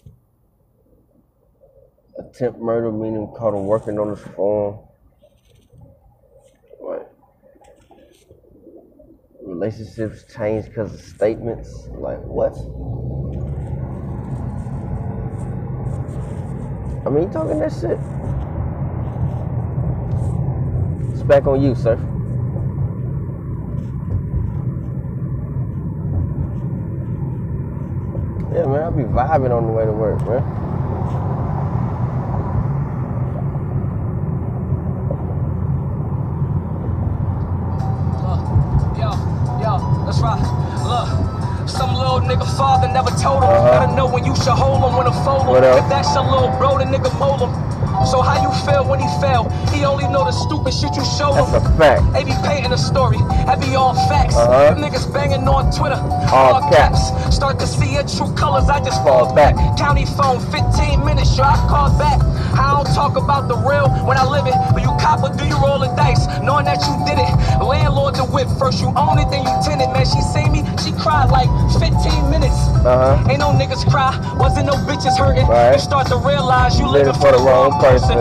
attempt 2.18 2.62
murder, 2.62 2.94
meaning 2.94 3.28
caught 3.36 3.54
him 3.54 3.66
working 3.66 4.00
on 4.00 4.08
his 4.08 4.22
form. 4.36 4.80
Relationships 9.60 10.24
change 10.34 10.68
because 10.68 10.94
of 10.94 11.02
statements. 11.02 11.90
Like, 11.92 12.22
what? 12.22 12.54
I 17.06 17.10
mean, 17.10 17.24
you 17.24 17.30
talking 17.30 17.60
that 17.60 17.74
shit. 17.74 18.00
It's 21.12 21.24
back 21.24 21.46
on 21.46 21.62
you, 21.62 21.76
sir. 21.76 21.98
Yeah, 28.56 28.66
man, 28.66 28.82
I'll 28.82 28.92
be 28.92 29.04
vibing 29.04 29.52
on 29.52 29.68
the 29.68 29.74
way 29.74 29.84
to 29.84 29.92
work, 29.92 30.22
man. 30.22 30.69
Little 42.10 42.28
nigga 42.28 42.58
father 42.58 42.88
never 42.88 43.12
told 43.12 43.44
him. 43.44 43.50
Uh-huh. 43.52 43.86
Gotta 43.86 43.96
know 43.96 44.08
when 44.08 44.26
you 44.26 44.36
should 44.36 44.58
hold 44.58 44.82
him, 44.82 44.98
when 44.98 45.06
to 45.06 45.12
fold 45.22 45.46
him. 45.46 45.64
If 45.64 45.90
that's 45.90 46.16
your 46.16 46.26
little 46.26 46.50
bro, 46.58 46.80
the 46.80 46.86
nigga 46.86 47.14
mold 47.20 47.42
him. 47.42 47.69
So 48.06 48.22
how 48.22 48.40
you 48.42 48.52
feel 48.66 48.86
when 48.88 49.00
he 49.00 49.08
fell? 49.20 49.50
He 49.74 49.86
only 49.86 50.06
know 50.08 50.24
the 50.26 50.32
stupid 50.32 50.74
shit 50.74 50.96
you 50.96 51.04
showed 51.18 51.36
him. 51.36 51.52
That's 51.52 51.66
a 51.66 51.78
fact. 51.78 52.14
They 52.14 52.24
be 52.24 52.36
painting 52.46 52.72
a 52.72 52.78
story, 52.78 53.18
that 53.46 53.60
be 53.60 53.76
all 53.76 53.94
facts. 54.08 54.36
Uh-huh. 54.36 54.74
Them 54.74 54.84
niggas 54.84 55.12
banging 55.14 55.48
on 55.48 55.72
Twitter, 55.72 56.00
All 56.32 56.62
caps. 56.72 57.12
Start 57.36 57.60
to 57.60 57.68
see 57.68 57.94
your 57.94 58.08
true 58.08 58.34
colors, 58.36 58.70
I 58.70 58.80
just 58.84 59.02
Fall 59.04 59.34
back. 59.34 59.56
County 59.78 60.06
phone, 60.06 60.40
15 60.52 61.06
minutes, 61.06 61.36
sure 61.36 61.46
I 61.46 61.56
call 61.70 61.90
back. 61.98 62.20
I 62.60 62.76
don't 62.76 62.94
talk 62.94 63.16
about 63.16 63.48
the 63.48 63.56
real 63.56 63.88
when 64.06 64.18
I 64.18 64.26
live 64.28 64.48
it, 64.48 64.56
but 64.74 64.82
you 64.82 64.92
cop 65.00 65.24
or 65.24 65.32
do 65.36 65.46
you 65.46 65.56
roll 65.64 65.80
the 65.80 65.88
dice, 65.96 66.28
knowing 66.44 66.66
that 66.66 66.84
you 66.84 66.94
did 67.08 67.16
it. 67.16 67.32
Landlord 67.64 68.16
the 68.16 68.26
whip 68.26 68.48
first. 68.60 68.82
You 68.82 68.92
own 68.96 69.20
it, 69.20 69.30
then 69.32 69.48
you 69.48 69.54
tinted, 69.64 69.88
man. 69.96 70.06
She 70.06 70.20
see 70.22 70.50
me, 70.50 70.68
she 70.84 70.92
cried 70.92 71.32
like 71.32 71.48
15 71.80 72.30
minutes. 72.30 72.58
Uh 72.84 73.16
huh. 73.16 73.30
Ain't 73.30 73.40
no 73.40 73.56
niggas 73.56 73.88
cry, 73.90 74.12
wasn't 74.36 74.68
no 74.68 74.76
bitches 74.84 75.18
hurting. 75.18 75.48
Right. 75.48 75.74
You 75.74 75.80
start 75.80 76.08
to 76.08 76.18
realize 76.18 76.78
you 76.80 76.88
Living 76.90 77.14
for 77.14 77.32
the 77.32 77.40
wrong 77.40 77.72
person. 77.80 77.89
Person. 77.90 78.18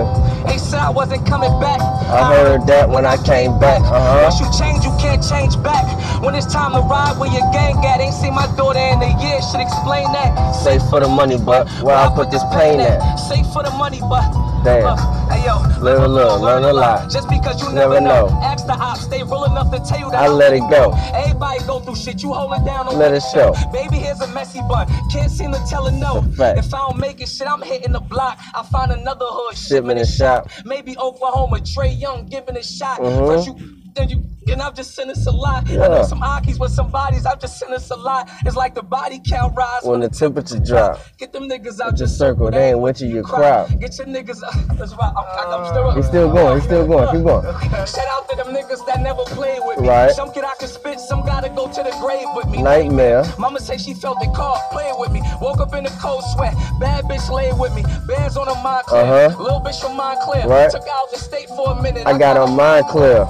Ain't 0.48 0.60
said 0.60 0.80
I 0.80 0.90
wasn't 0.90 1.26
coming 1.26 1.52
back. 1.60 1.80
I 1.80 2.25
heard 2.32 2.66
that 2.66 2.88
when 2.88 3.04
I 3.04 3.16
came 3.22 3.58
back. 3.58 3.80
Uh 3.84 4.25
Once 4.25 4.40
you 4.40 4.48
change, 4.56 4.84
you 4.84 4.92
can't 4.96 5.22
change 5.22 5.60
back. 5.62 5.84
When 6.22 6.34
it's 6.34 6.46
time 6.46 6.72
to 6.72 6.80
ride 6.80 7.18
where 7.18 7.30
your 7.30 7.44
gang 7.52 7.76
at, 7.84 8.00
ain't 8.00 8.14
seen 8.14 8.34
my 8.34 8.48
daughter 8.56 8.80
in 8.80 9.02
a 9.02 9.12
year. 9.20 9.38
Should 9.50 9.60
explain 9.60 10.10
that. 10.12 10.52
Safe 10.52 10.82
for 10.88 11.00
the 11.00 11.08
money, 11.08 11.37
but 11.37 11.68
where 11.82 11.96
I 11.96 12.08
put 12.14 12.30
this 12.30 12.42
pain 12.52 12.80
at. 12.80 13.16
Safe 13.16 13.46
for 13.52 13.62
the 13.62 13.70
money, 13.70 14.00
but 14.00 14.25
Damn. 14.64 14.96
hey 15.30 15.44
yo, 15.46 15.56
Live 15.80 16.02
a 16.02 16.08
little, 16.08 16.40
learn 16.40 16.64
a 16.64 16.72
lot. 16.72 17.10
Just 17.10 17.28
because 17.28 17.62
you 17.62 17.72
Never 17.72 18.00
never, 18.00 18.00
know. 18.00 18.26
know. 18.28 18.40
ask 18.42 18.66
the 18.66 18.72
ops. 18.74 19.06
They 19.06 19.22
real 19.22 19.44
enough 19.44 19.70
to 19.72 19.78
tell 19.80 19.98
you 20.00 20.10
that 20.10 20.20
I 20.22 20.28
let 20.28 20.52
it 20.52 20.60
go. 20.70 20.92
Everybody 21.14 21.60
go 21.66 21.80
through 21.80 21.96
shit. 21.96 22.22
You 22.22 22.32
hold 22.32 22.52
it 22.54 22.64
down. 22.64 22.86
don't 22.86 22.98
Let 22.98 23.14
it 23.14 23.22
show. 23.32 23.54
Baby, 23.72 23.96
here's 23.96 24.20
a 24.20 24.26
messy 24.28 24.60
bun. 24.68 24.86
Can't 25.10 25.30
seem 25.30 25.52
to 25.52 25.62
tell 25.68 25.86
her 25.86 25.92
no. 25.96 26.22
Fact. 26.36 26.58
If 26.58 26.74
I 26.74 26.78
don't 26.88 26.98
make 26.98 27.20
it, 27.20 27.28
shit, 27.28 27.46
I'm 27.48 27.62
hitting 27.62 27.92
the 27.92 28.00
block. 28.00 28.38
I 28.54 28.62
find 28.64 28.90
another 28.92 29.26
hood. 29.26 29.56
Shipment 29.56 29.98
and 30.00 30.08
shop. 30.08 30.50
Maybe 30.64 30.96
Oklahoma, 30.98 31.58
Trae 31.58 31.98
Young 31.98 32.26
giving 32.26 32.56
a 32.56 32.62
shot. 32.62 32.98
Mhm. 33.00 33.26
But 33.26 33.46
you, 33.46 33.54
then 33.94 34.08
you, 34.10 34.24
and 34.50 34.62
I've 34.62 34.74
just 34.74 34.94
seen 34.94 35.08
this 35.08 35.26
a 35.26 35.30
lot. 35.30 35.68
I 35.70 35.74
know 35.74 36.02
some 36.02 36.20
Akis 36.20 36.58
with 36.58 36.72
some 36.72 36.90
bodies. 36.90 37.26
I've 37.26 37.40
just 37.40 37.58
seen 37.58 37.70
this 37.70 37.90
a 37.90 37.96
lot. 37.96 38.28
It's 38.44 38.56
like 38.56 38.74
the 38.74 38.82
body 38.82 39.20
count 39.26 39.56
rise. 39.56 39.82
When 39.82 40.00
the 40.00 40.08
temperature 40.08 40.58
drop. 40.58 41.00
Get 41.18 41.32
them 41.32 41.48
niggas 41.48 41.80
out 41.80 41.96
Just 41.96 42.18
circle, 42.18 42.50
they 42.50 42.70
ain't 42.70 42.80
with 42.80 43.00
you, 43.00 43.08
you 43.08 43.22
crowd. 43.22 43.78
Get 43.80 43.98
your 43.98 44.06
niggas 44.06 44.42
out. 44.42 44.76
That's 44.78 44.92
right. 44.94 45.12
I'm, 45.16 45.52
I'm 45.52 45.66
still 45.66 45.88
up. 45.88 45.96
He's 45.96 46.06
still 46.06 46.32
going. 46.32 46.56
He's 46.56 46.64
still 46.64 46.86
going. 46.86 47.08
Keep 47.14 47.24
going. 47.24 47.44
Shout 47.86 48.06
out 48.10 48.28
to 48.30 48.36
them 48.36 48.54
niggas 48.54 48.84
that 48.86 49.00
never 49.00 49.24
played 49.24 49.60
with 49.64 49.80
me. 49.80 49.88
Right. 49.88 50.12
Some 50.12 50.32
kid 50.32 50.44
I 50.44 50.54
can 50.58 50.68
spit, 50.68 51.00
some 51.00 51.24
gotta 51.24 51.48
go 51.48 51.66
to 51.66 51.82
the 51.82 51.94
grave 52.00 52.26
with 52.34 52.48
me. 52.48 52.62
Nightmare. 52.62 53.24
Mama 53.38 53.60
say 53.60 53.76
she 53.78 53.94
felt 53.94 54.18
the 54.20 54.30
car 54.34 54.60
playing 54.70 54.94
with 54.98 55.12
me. 55.12 55.22
Woke 55.40 55.60
up 55.60 55.74
in 55.74 55.86
a 55.86 55.90
cold 56.00 56.24
sweat. 56.34 56.54
Bad 56.80 57.04
bitch 57.04 57.30
laid 57.30 57.58
with 57.58 57.74
me. 57.74 57.82
Bands 58.06 58.36
on 58.36 58.48
a 58.48 58.54
Montclair. 58.62 59.28
Uh-huh. 59.28 59.42
Little 59.42 59.60
bitch 59.60 59.80
from 59.80 59.96
Montclair. 59.96 60.46
Right. 60.46 60.70
Took 60.70 60.86
out 60.88 61.10
the 61.10 61.18
state 61.18 61.48
for 61.48 61.72
a 61.72 61.82
minute. 61.82 62.06
I 62.06 62.16
got 62.18 62.36
her 62.36 62.46
mind 62.52 62.86
clear. 62.86 63.26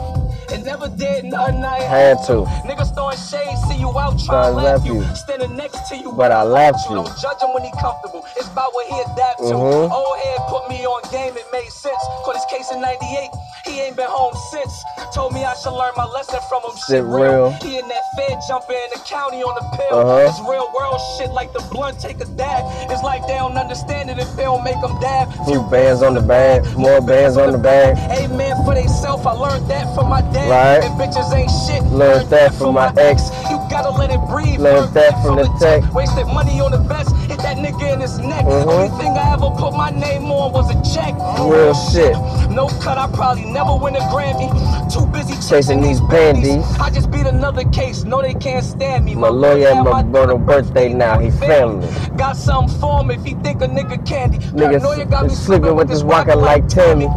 And 0.51 0.65
never 0.65 0.89
did 0.89 1.25
nothing 1.25 1.65
I 1.65 1.81
Had 1.83 2.19
to. 2.27 2.45
Niggas 2.65 2.95
throwing 2.95 3.17
shade, 3.19 3.57
see 3.69 3.77
you 3.77 3.91
out 3.99 4.19
trying 4.19 4.53
to 4.55 4.57
laugh 4.57 4.85
you. 4.85 5.05
Standing 5.15 5.57
next 5.57 5.89
to 5.89 5.97
you, 5.97 6.13
But 6.13 6.33
I 6.33 6.43
laughed 6.43 6.89
you. 6.89 6.97
Don't 6.97 7.19
judge 7.21 7.43
him 7.43 7.53
when 7.55 7.65
he 7.65 7.71
comfortable. 7.81 8.25
It's 8.37 8.49
about 8.49 8.73
what 8.75 8.87
he 8.87 8.99
adapt 9.13 9.39
to. 9.39 9.55
Mhm. 9.55 9.91
Old 9.93 10.19
head 10.25 10.39
put 10.49 10.69
me 10.69 10.87
on 10.87 11.03
game, 11.11 11.37
it 11.37 11.47
made 11.53 11.71
sense. 11.71 12.03
Caught 12.25 12.37
his 12.37 12.45
case 12.47 12.71
in 12.73 12.81
98. 12.81 13.31
He 13.67 13.81
ain't 13.81 13.97
been 13.97 14.09
home 14.09 14.35
since. 14.51 14.73
Told 15.15 15.33
me 15.35 15.45
I 15.45 15.55
should 15.55 15.73
learn 15.73 15.93
my 15.97 16.07
lesson 16.07 16.41
from 16.49 16.63
him. 16.65 16.77
Shit 16.89 17.05
real. 17.05 17.51
He 17.63 17.79
in 17.79 17.87
that 17.89 18.05
fed 18.17 18.39
jumping 18.49 18.77
in 18.77 18.91
the 18.95 19.01
county 19.05 19.43
on 19.43 19.55
the 19.55 19.77
pill. 19.77 19.99
Uh-huh. 19.99 20.29
It's 20.29 20.41
real 20.49 20.69
world 20.75 21.01
shit 21.19 21.31
like 21.33 21.53
the 21.53 21.61
blunt 21.71 22.01
take 22.01 22.21
a 22.21 22.25
dab. 22.25 22.65
It's 22.91 23.03
like 23.03 23.27
they 23.27 23.37
don't 23.37 23.57
understand 23.59 24.09
it 24.11 24.19
if 24.19 24.35
they 24.37 24.45
don't 24.45 24.65
make 24.65 24.81
them 24.81 24.99
dab. 25.01 25.29
Few 25.45 25.63
bands 25.65 26.03
on 26.03 26.15
the 26.15 26.23
bag. 26.23 26.65
More 26.77 27.01
bands 27.03 27.37
on 27.37 27.53
the 27.53 27.59
bag. 27.59 27.99
Amen 28.19 28.57
for 28.65 28.75
they 28.75 28.87
self. 28.87 29.27
I 29.27 29.33
learned 29.33 29.69
that 29.69 29.95
from 29.95 30.09
my 30.09 30.23
dad. 30.23 30.38
Right. 30.47 30.85
And 30.85 30.95
bitches 31.01 31.33
ain't 31.35 31.51
shit. 31.67 31.83
Learned 31.91 32.31
that 32.31 32.55
from 32.55 32.75
my 32.75 32.93
ex. 32.97 33.31
You 33.51 33.57
gotta 33.71 33.91
let 33.91 34.11
it 34.11 34.21
breathe. 34.29 34.61
Learned 34.61 34.95
that 34.95 35.21
from 35.23 35.37
the 35.37 35.49
tech. 35.59 35.83
Wasted 35.95 36.27
money 36.29 36.61
on 36.61 36.71
the 36.71 36.79
best. 36.79 37.18
Nigga 37.63 37.95
in 37.95 38.01
his 38.01 38.19
neck. 38.19 38.45
Mhm. 38.45 38.67
Only 38.67 38.89
thing 38.99 39.13
I 39.19 39.33
ever 39.33 39.51
put 39.51 39.75
my 39.75 39.91
name 39.91 40.31
on 40.31 40.53
was 40.53 40.71
a 40.71 40.95
check. 40.95 41.15
Real 41.41 41.75
shit. 41.75 42.17
No 42.51 42.69
cut, 42.81 42.99
I 42.99 43.07
probably 43.09 43.45
never 43.45 43.75
win 43.75 43.97
a 43.97 44.01
Grammy. 44.13 44.49
Too 44.93 45.05
busy 45.07 45.35
Chasing 45.49 45.81
these 45.81 46.01
bandies. 46.01 46.65
I 46.81 46.91
just 46.91 47.11
beat 47.11 47.27
another 47.27 47.65
case. 47.65 48.05
No, 48.05 48.23
they 48.23 48.35
can't 48.35 48.65
stand 48.65 49.05
me. 49.05 49.15
My 49.15 49.29
lawyer 49.29 49.69
at 49.69 49.85
my 49.85 50.03
brother 50.03 50.37
birthday 50.37 50.93
now. 50.93 51.19
He 51.19 51.31
family. 51.31 51.89
Got 52.17 52.37
something 52.37 52.79
for 52.81 53.01
him 53.01 53.11
if 53.11 53.25
he 53.25 53.35
think 53.35 53.63
a 53.63 53.69
nigga 53.69 54.05
candy. 54.07 54.39
Niggas 54.39 54.81
Paranoia 54.83 55.05
got 55.07 55.27
me 55.27 55.35
sleeping 55.35 55.75
with 55.75 55.89
this 55.89 56.03
walker 56.03 56.37
like 56.37 56.69
Tammy. 56.69 57.09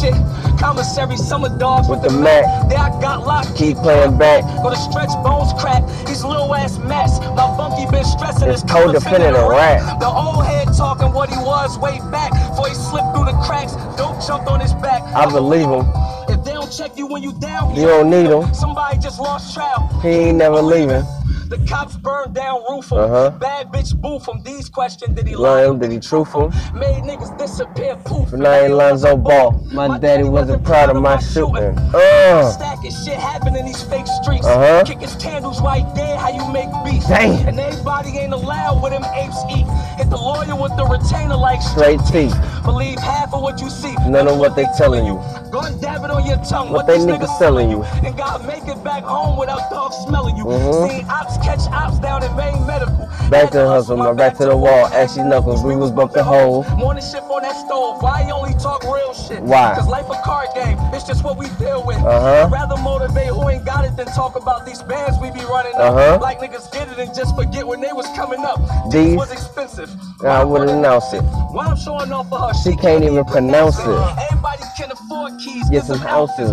Shit, 0.00 0.14
commissary, 0.58 1.16
summer 1.16 1.48
dogs 1.58 1.88
with, 1.88 2.00
With 2.00 2.10
the 2.10 2.16
the 2.16 2.22
Mac. 2.22 2.44
Mac. 2.44 2.68
There 2.68 2.78
I 2.78 3.00
got 3.00 3.26
locked. 3.26 3.54
Keep 3.56 3.78
playing 3.78 4.18
back. 4.18 4.42
Go 4.62 4.70
to 4.70 4.76
stretch 4.76 5.10
bones 5.22 5.52
crack. 5.60 5.82
These 6.06 6.24
little 6.24 6.54
ass 6.54 6.78
mess. 6.78 7.20
My 7.20 7.46
funky 7.56 7.86
been 7.90 8.04
stressing. 8.04 8.48
It's 8.48 8.62
his 8.62 8.70
codependent 8.70 9.34
a 9.34 9.46
and 9.46 9.75
rap. 9.76 10.00
The 10.00 10.08
old 10.08 10.44
head 10.44 10.68
talking 10.76 11.12
what 11.12 11.28
he 11.30 11.36
was 11.36 11.78
way 11.78 11.98
back. 12.10 12.32
Before 12.50 12.68
he 12.68 12.74
slipped 12.74 13.14
through 13.14 13.26
the 13.26 13.38
cracks. 13.44 13.74
Don't 13.96 14.20
jump 14.26 14.50
on 14.50 14.60
his 14.60 14.74
back. 14.74 15.02
I 15.14 15.30
believe 15.30 15.68
him. 15.68 15.86
If 16.28 16.44
they 16.44 16.52
don't 16.52 16.70
check 16.70 16.96
you 16.96 17.06
when 17.06 17.22
you 17.22 17.32
down, 17.32 17.74
You 17.74 17.86
don't 17.86 18.10
need 18.10 18.30
him. 18.30 18.52
Somebody 18.54 18.98
just 18.98 19.20
lost 19.20 19.54
trial. 19.54 19.88
He 20.02 20.08
ain't 20.08 20.38
never 20.38 20.60
leaving. 20.60 21.04
The 21.48 21.58
cops 21.68 21.96
burned 21.96 22.34
down 22.34 22.62
roof 22.68 22.90
him. 22.90 22.98
Uh-huh. 22.98 23.30
Bad 23.38 23.68
bitch 23.68 23.94
boof 24.00 24.26
him. 24.26 24.42
These 24.42 24.68
questions 24.68 25.14
did 25.14 25.28
he 25.28 25.36
Lie 25.36 25.62
lie? 25.62 25.70
him, 25.70 25.78
did 25.78 25.92
he 25.92 26.00
truthful? 26.00 26.50
Made 26.74 27.04
niggas 27.04 27.38
disappear 27.38 27.94
poof. 28.04 28.30
For 28.30 28.36
nine 28.36 28.72
Lonzo 28.72 29.16
Ball. 29.16 29.52
My 29.72 29.96
daddy 29.98 30.24
wasn't 30.24 30.64
proud 30.64 30.90
of 30.90 31.00
my 31.00 31.18
shooting. 31.20 31.78
Uh. 31.94 32.50
Stacking 32.50 32.90
shit 32.90 33.14
happen 33.14 33.54
in 33.54 33.64
these 33.64 33.82
fake 33.84 34.06
streets. 34.22 34.44
Uh-huh. 34.46 34.82
Kicking 34.84 35.08
candles 35.20 35.60
right 35.60 35.86
there, 35.94 36.16
how 36.18 36.30
you 36.30 36.52
make 36.52 36.68
beef. 36.84 37.06
Damn. 37.06 37.46
And 37.46 37.60
everybody 37.60 38.18
ain't 38.18 38.32
allowed 38.32 38.82
with 38.82 38.92
them 38.92 39.04
apes 39.14 39.38
eat. 39.50 39.66
Hit 39.98 40.10
the 40.10 40.16
lawyer 40.16 40.56
with 40.60 40.76
the 40.76 40.84
retainer 40.84 41.36
like 41.36 41.62
Straight 41.62 42.00
teeth. 42.10 42.34
Believe 42.66 42.98
half 42.98 43.32
of 43.32 43.42
what 43.42 43.60
you 43.60 43.70
see. 43.70 43.94
None 44.06 44.26
of 44.28 44.38
what 44.38 44.56
they 44.56 44.66
telling 44.76 45.06
you. 45.06 45.22
Go 45.50 45.60
and 45.60 45.80
dab 45.80 46.04
it 46.04 46.10
on 46.10 46.26
your 46.26 46.36
tongue. 46.44 46.70
What 46.72 46.84
What, 46.84 46.86
they 46.88 46.98
niggas 46.98 47.38
selling 47.38 47.70
you. 47.70 47.82
And 48.04 48.16
God 48.16 48.44
make 48.46 48.66
it 48.66 48.82
back 48.84 49.04
home 49.04 49.38
without 49.38 49.70
dogs 49.70 49.96
smelling 50.06 50.36
you. 50.36 50.44
Mhm. 50.44 50.88
Seen 50.90 51.06
ops 51.08 51.36
catch 51.38 51.60
ops 51.72 51.98
down 52.00 52.22
in 52.24 52.34
Maine 52.36 52.66
Medical. 52.66 53.08
Back 53.30 53.50
to 53.52 53.58
the 53.58 53.66
hustle, 53.68 53.96
my 53.96 54.12
back 54.12 54.36
to 54.38 54.44
the 54.46 54.56
wall. 54.56 54.86
Ashy 54.92 55.22
knuckles, 55.22 55.62
we 55.64 55.74
was 55.76 55.90
bumping 55.90 56.22
holes. 56.24 56.66
Morning 56.76 57.02
shift 57.02 57.24
on 57.30 57.42
that 57.42 57.56
stove. 57.56 58.02
Why 58.02 58.24
you 58.26 58.32
only 58.34 58.54
talk 58.54 58.82
real 58.84 59.14
shit? 59.14 59.40
Why? 59.42 59.74
Cause 59.74 59.88
life 59.88 60.06
a 60.10 60.20
card 60.24 60.48
game. 60.54 60.78
It's 60.92 61.04
just 61.04 61.24
what 61.24 61.36
we 61.38 61.46
deal 61.58 61.82
with. 61.84 61.98
Uh-huh. 61.98 62.44
I'd 62.46 62.52
rather 62.52 62.76
motivate 62.82 63.28
who 63.28 63.48
ain't 63.48 63.64
got 63.64 63.84
it 63.84 63.96
than 63.96 64.06
talk 64.06 64.36
about 64.36 64.64
these 64.66 64.82
bands 64.82 65.18
we 65.20 65.30
be 65.30 65.44
running 65.44 65.74
up. 65.74 65.92
Uh-huh. 65.92 66.18
Like 66.22 66.40
niggas 66.40 66.70
get 66.72 66.88
it 66.88 66.98
and 66.98 67.12
just 67.14 67.34
forget 67.36 67.66
when 67.66 67.80
they 67.80 67.92
was 67.92 68.06
coming 68.16 68.44
up. 68.44 68.60
These- 68.90 69.06
These 69.06 69.16
was 69.16 69.32
expensive. 69.32 69.90
I 70.24 70.44
wouldn't 70.44 70.70
announce 70.70 71.12
it. 71.12 71.22
Why 71.50 71.66
I'm 71.66 71.76
showing 71.76 72.12
off 72.12 72.28
for 72.28 72.38
her? 72.38 72.54
She 72.62 72.76
can't 72.76 73.04
even 73.04 73.24
pronounce 73.24 73.78
it. 73.78 73.86
Everybody 73.86 74.62
can 74.76 74.90
afford 74.92 75.38
keys. 75.38 75.68
Get 75.70 75.84
some 75.84 75.98
houses. 75.98 76.52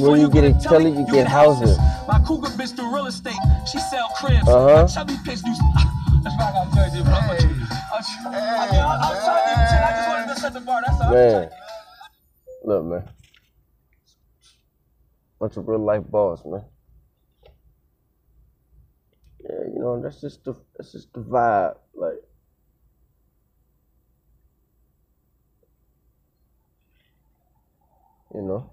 Where 0.00 0.16
you 0.16 0.30
get 0.30 0.44
it, 0.44 0.60
tell 0.60 0.84
it, 0.84 0.94
you 0.94 1.06
get 1.12 1.26
houses. 1.28 1.78
My 2.08 2.20
cougar 2.26 2.48
bitch 2.50 2.76
do 2.76 2.92
real 2.94 3.06
estate. 3.06 3.34
She 3.70 3.78
sell 3.78 4.08
cribs. 4.18 4.48
Uh-huh. 4.48 4.82
My 4.82 4.86
chubby 4.86 5.14
bitch 5.26 5.42
do. 5.44 5.52
That's 6.22 6.36
why 6.38 6.48
I 6.50 6.52
got 6.52 6.74
Jersey, 6.74 7.02
but 7.02 7.12
I'm 7.14 7.28
with 7.30 7.42
you. 7.42 7.48
I'm 7.50 8.02
tr- 8.02 8.28
I- 8.28 8.68
I- 8.72 8.98
I'm 9.02 9.24
trying 9.24 9.44
to 9.44 9.60
get 9.60 9.70
10. 9.70 9.82
I 9.82 9.96
just 9.96 10.08
wanted 10.08 10.34
to 10.34 10.40
set 10.40 10.52
the 10.54 10.60
bar. 10.60 10.82
That's 10.86 11.00
all. 11.00 11.12
Man. 11.12 11.50
Look, 12.64 12.84
man. 12.84 13.08
Bunch 15.40 15.56
of 15.56 15.68
real 15.68 15.78
life 15.80 16.04
balls, 16.04 16.44
man. 16.44 16.64
Yeah, 19.42 19.64
you 19.72 19.80
know, 19.80 20.00
that's 20.02 20.20
just 20.20 20.44
the 20.44 20.54
that's 20.76 20.92
just 20.92 21.12
the 21.14 21.20
vibe. 21.20 21.76
Like 21.94 22.20
you 28.34 28.42
know. 28.42 28.70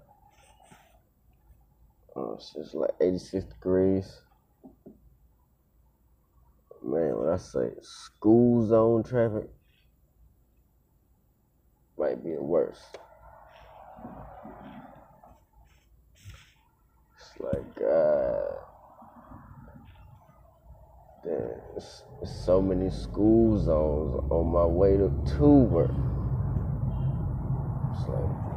Uh, 2.16 2.27
it's 2.38 2.52
just 2.52 2.74
like 2.74 2.90
86 3.00 3.44
degrees. 3.46 4.20
Man, 6.82 7.18
when 7.18 7.28
I 7.28 7.36
say 7.36 7.70
school 7.82 8.64
zone 8.66 9.02
traffic, 9.02 9.50
might 11.98 12.22
be 12.22 12.34
the 12.34 12.42
worst. 12.42 12.98
It's 17.16 17.40
like, 17.40 17.82
uh, 17.84 18.38
it's, 21.76 22.04
it's 22.22 22.46
so 22.46 22.62
many 22.62 22.88
school 22.90 23.58
zones 23.58 24.24
on 24.30 24.52
my 24.52 24.64
way 24.64 24.96
to, 24.96 25.10
to 25.38 25.48
work. 25.48 25.90
It's 27.92 28.08
like, 28.08 28.48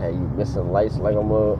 hey, 0.00 0.12
you 0.12 0.32
missing 0.34 0.72
lights 0.72 0.96
like 0.96 1.14
I'm 1.14 1.30
up. 1.30 1.58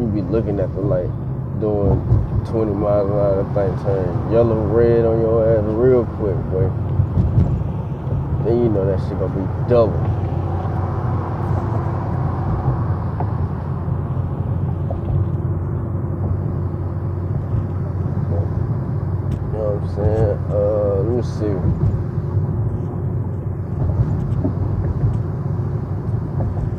You 0.00 0.06
be 0.06 0.22
looking 0.22 0.58
at 0.58 0.74
the 0.74 0.80
light, 0.80 1.10
doing 1.60 2.00
20 2.46 2.72
miles 2.72 3.10
an 3.10 3.16
hour, 3.16 3.42
that 3.42 3.54
thing 3.54 3.84
turn 3.84 4.32
yellow, 4.32 4.58
red 4.68 5.04
on 5.04 5.20
your 5.20 5.58
ass 5.58 5.64
real 5.64 6.06
quick, 6.16 6.36
boy. 6.50 6.70
Then 8.44 8.62
you 8.62 8.68
know 8.70 8.86
that 8.86 9.00
shit 9.06 9.18
gonna 9.18 9.34
be 9.34 9.68
double. 9.68 9.92
You 19.44 19.52
know 19.52 19.64
what 19.68 19.82
I'm 19.82 19.94
saying? 19.94 20.38
Uh, 20.48 21.02
let 21.02 21.12
me 21.16 21.22
see. 21.22 21.88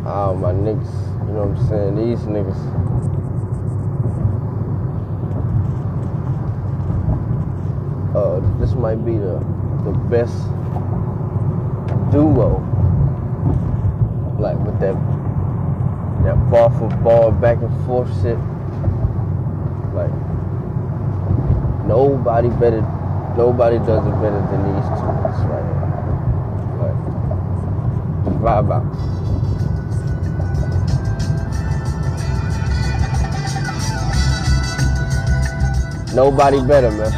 all 0.10 0.36
my 0.36 0.52
niggas. 0.52 0.94
You 1.28 1.34
know 1.34 1.46
what 1.46 1.58
I'm 1.58 1.68
saying? 1.70 1.96
These 1.96 2.20
niggas. 2.26 2.49
Uh, 8.16 8.40
this 8.60 8.74
might 8.74 9.06
be 9.06 9.18
the 9.18 9.38
the 9.86 9.92
best 10.10 10.36
duo. 12.12 12.60
Like 14.40 14.58
with 14.60 14.80
that 14.80 14.96
that 16.24 16.38
ball 16.50 16.70
for 16.72 16.90
ball 17.04 17.32
back 17.32 17.62
and 17.62 17.86
forth 17.86 18.10
shit. 18.22 18.38
Like 19.94 20.14
nobody 21.86 22.50
better 22.50 22.82
nobody 23.38 23.78
does 23.80 24.06
it 24.06 24.16
better 24.22 24.42
than 24.50 24.62
these 24.74 24.90
two 25.00 25.10
right 25.48 25.66
here. 25.70 25.90
Like 26.82 27.00
vibe 28.42 28.72
out. 28.74 29.19
To 36.50 36.64
better, 36.64 36.92
man. 36.92 37.12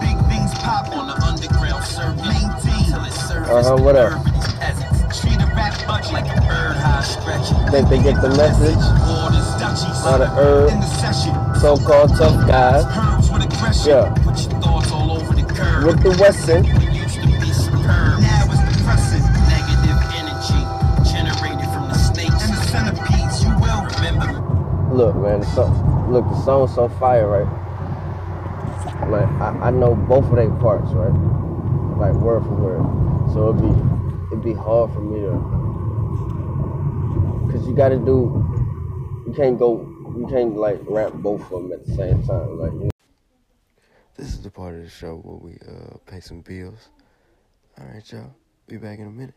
Big 0.00 0.16
things 0.30 0.54
pop 0.64 0.88
on 0.96 1.08
the 1.08 1.14
underground 1.22 1.84
circuit. 1.84 2.24
Maintain 2.24 2.84
till 2.88 3.04
it 3.04 3.12
surface. 3.12 3.50
Uh-huh, 3.50 3.76
what 3.76 3.96
up? 3.96 4.10
The 4.10 4.16
nerve 4.16 4.26
of 4.26 4.32
these 4.32 4.52
peasants. 4.54 5.20
Treat 5.20 5.40
a 5.42 5.46
rap 5.54 5.86
budget 5.86 6.12
like 6.12 6.24
a 6.24 6.40
bird 6.40 6.76
high 6.76 7.02
stretching. 7.02 7.70
Think 7.70 7.88
they 7.90 8.02
get 8.02 8.22
the 8.22 8.30
message? 8.30 8.76
Lot 10.04 10.22
of 10.22 10.28
herb. 10.38 10.70
Session. 10.84 11.34
So-called 11.60 12.10
tough 12.16 12.46
guys 12.46 12.84
Herbs 12.86 13.30
with 13.30 13.42
aggression. 13.44 13.90
Yeah. 13.90 14.25
The 15.94 16.10
Wesson. 16.18 16.64
Look, 24.92 25.14
man, 25.16 25.40
the 25.40 25.46
song, 25.46 26.10
look, 26.10 26.24
the 26.24 26.42
song's 26.42 26.74
so 26.74 26.88
fire, 26.88 27.28
right? 27.28 27.46
Like, 29.08 29.28
I, 29.40 29.68
I 29.68 29.70
know 29.70 29.94
both 29.94 30.24
of 30.24 30.34
their 30.34 30.50
parts, 30.50 30.90
right? 30.90 31.14
Like 31.98 32.14
word 32.14 32.42
for 32.42 32.54
word. 32.54 32.82
So 33.32 33.50
it'd 33.50 33.62
be, 33.62 33.68
it'd 34.32 34.42
be 34.42 34.54
hard 34.54 34.92
for 34.92 35.00
me 35.00 35.20
to, 35.20 35.38
cause 37.52 37.64
you 37.68 37.76
gotta 37.76 37.98
do, 37.98 38.42
you 39.24 39.32
can't 39.36 39.56
go, 39.56 39.86
you 40.16 40.26
can't 40.28 40.56
like 40.56 40.80
rap 40.88 41.12
both 41.12 41.42
of 41.42 41.50
them 41.50 41.72
at 41.72 41.86
the 41.86 41.94
same 41.94 42.24
time, 42.24 42.58
like. 42.58 42.72
You 42.72 42.90
This 44.16 44.28
is 44.28 44.40
the 44.40 44.50
part 44.50 44.74
of 44.74 44.82
the 44.82 44.88
show 44.88 45.16
where 45.16 45.36
we 45.36 45.58
uh 45.68 45.98
pay 46.06 46.20
some 46.20 46.40
bills. 46.40 46.88
All 47.78 47.86
right, 47.86 48.10
y'all. 48.10 48.34
Be 48.66 48.78
back 48.78 48.98
in 48.98 49.06
a 49.06 49.10
minute. 49.10 49.34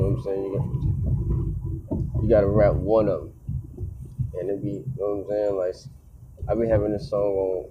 know 0.00 0.08
what 0.08 0.18
I'm 0.18 0.24
saying? 0.24 0.44
You 0.44 2.22
you 2.22 2.28
gotta 2.28 2.46
rap 2.46 2.72
one 2.72 3.08
of 3.08 3.20
them. 3.20 3.32
And 4.38 4.48
it 4.48 4.62
be, 4.62 4.70
you 4.70 4.84
know 4.98 5.16
what 5.16 5.24
I'm 5.24 5.28
saying? 5.28 5.56
Like, 5.56 5.74
I 6.48 6.54
be 6.54 6.68
having 6.68 6.92
this 6.92 7.10
song 7.10 7.20
on 7.20 7.66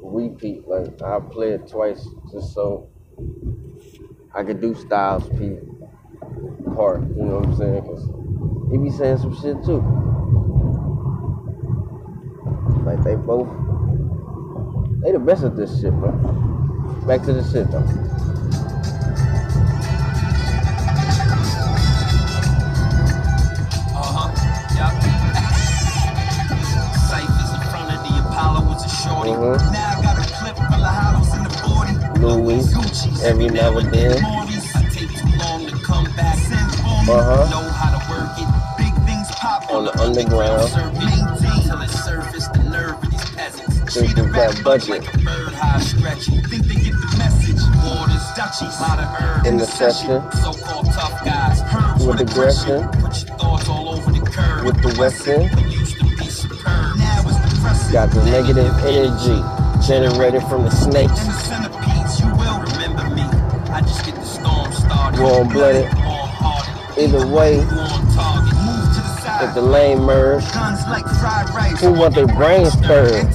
repeat. 0.00 0.66
Like, 0.66 1.02
I 1.02 1.20
play 1.20 1.50
it 1.50 1.68
twice 1.68 2.08
just 2.32 2.54
so 2.54 2.88
I 4.34 4.44
could 4.44 4.62
do 4.62 4.74
Styles 4.74 5.28
P 5.28 5.58
part. 6.74 7.02
You 7.02 7.22
know 7.22 7.40
what 7.40 7.48
I'm 7.48 7.56
saying? 7.56 7.82
Cause 7.82 8.08
he 8.70 8.78
be 8.78 8.90
saying 8.90 9.18
some 9.18 9.34
shit 9.42 9.62
too. 9.62 9.84
Like, 12.82 13.02
they 13.04 13.16
both, 13.16 13.48
they 15.02 15.12
the 15.12 15.18
best 15.18 15.44
at 15.44 15.56
this 15.56 15.80
shit, 15.80 15.92
bro. 15.92 16.10
Back 17.06 17.22
to 17.22 17.32
the 17.32 17.42
shit 17.44 17.70
though. 17.70 17.84
Uh 23.94 24.02
huh. 24.16 24.28
Yep. 24.76 24.92
Cyphers 27.08 27.50
in 27.54 27.62
front 27.70 27.88
of 27.94 28.00
the 28.04 28.12
Apollo 28.28 28.60
was 28.68 28.84
a 28.84 28.88
shorty. 28.88 29.30
Mhm. 29.30 29.72
Now 29.72 29.98
I 29.98 30.02
got 30.02 30.16
a 30.18 30.26
clip 30.32 30.56
full 30.56 30.84
of 30.84 30.94
hollows 30.98 31.32
in 31.36 31.42
the 31.44 31.50
40. 31.62 31.94
Louis, 32.20 33.22
every 33.24 33.48
now 33.48 33.76
and 33.78 33.92
then. 33.92 34.24
I 34.24 34.82
take 34.90 35.10
too 35.14 35.30
long 35.38 35.66
to 35.66 35.76
come 35.84 36.04
back. 36.16 36.36
Send 36.38 36.70
for 36.76 36.98
me. 37.06 37.12
Uh-huh. 37.12 37.50
Know 37.50 37.68
how 37.70 37.90
to 37.96 38.00
work 38.10 38.32
it. 38.38 38.48
Big 38.78 38.94
things 39.06 39.28
pop 39.36 39.70
On 39.70 39.84
the 39.84 39.94
underground. 40.00 41.15
Session. 49.76 50.22
So-called 50.32 50.86
tough 50.92 51.24
guys. 51.24 51.60
Herbs 51.72 52.06
With 52.06 52.20
aggression. 52.20 52.88
Put 53.00 53.28
your 53.28 53.36
thoughts 53.36 53.68
all 53.68 53.90
over 53.90 54.10
the 54.10 54.24
curb. 54.24 54.64
With 54.64 54.80
the 54.82 54.96
Wesson. 54.98 55.42
It 55.42 55.72
used 55.72 55.98
to 55.98 56.04
be 56.04 56.26
superb. 56.30 56.96
Now 56.96 57.22
it's 57.26 57.54
depressing. 57.54 57.92
Got 57.92 58.10
the 58.10 58.24
negative 58.24 58.72
energy 58.88 59.38
generated 59.86 60.42
from 60.48 60.64
the 60.64 60.70
snakes. 60.70 61.20
And 61.20 61.28
the 61.28 61.38
centipedes, 61.44 62.20
you 62.20 62.26
will 62.40 62.58
remember 62.72 63.14
me. 63.14 63.22
I 63.70 63.80
just 63.82 64.04
get 64.04 64.14
the 64.14 64.24
storm 64.24 64.72
started. 64.72 65.20
Warm-blooded. 65.20 65.84
Warm-hearted. 65.94 67.04
Either 67.04 67.26
way, 67.26 67.56
You 67.60 67.66
target. 68.16 68.54
Move 68.64 68.88
to 68.96 69.00
the 69.04 69.20
side. 69.20 69.48
if 69.48 69.54
the 69.54 69.60
lane 69.60 69.98
merge, 70.00 70.42
Guns 70.52 70.80
like 70.88 71.04
fried 71.20 71.50
rice. 71.50 71.80
who 71.80 71.92
want 71.92 72.14
their 72.14 72.26
brains 72.26 72.72
stirred? 72.72 73.28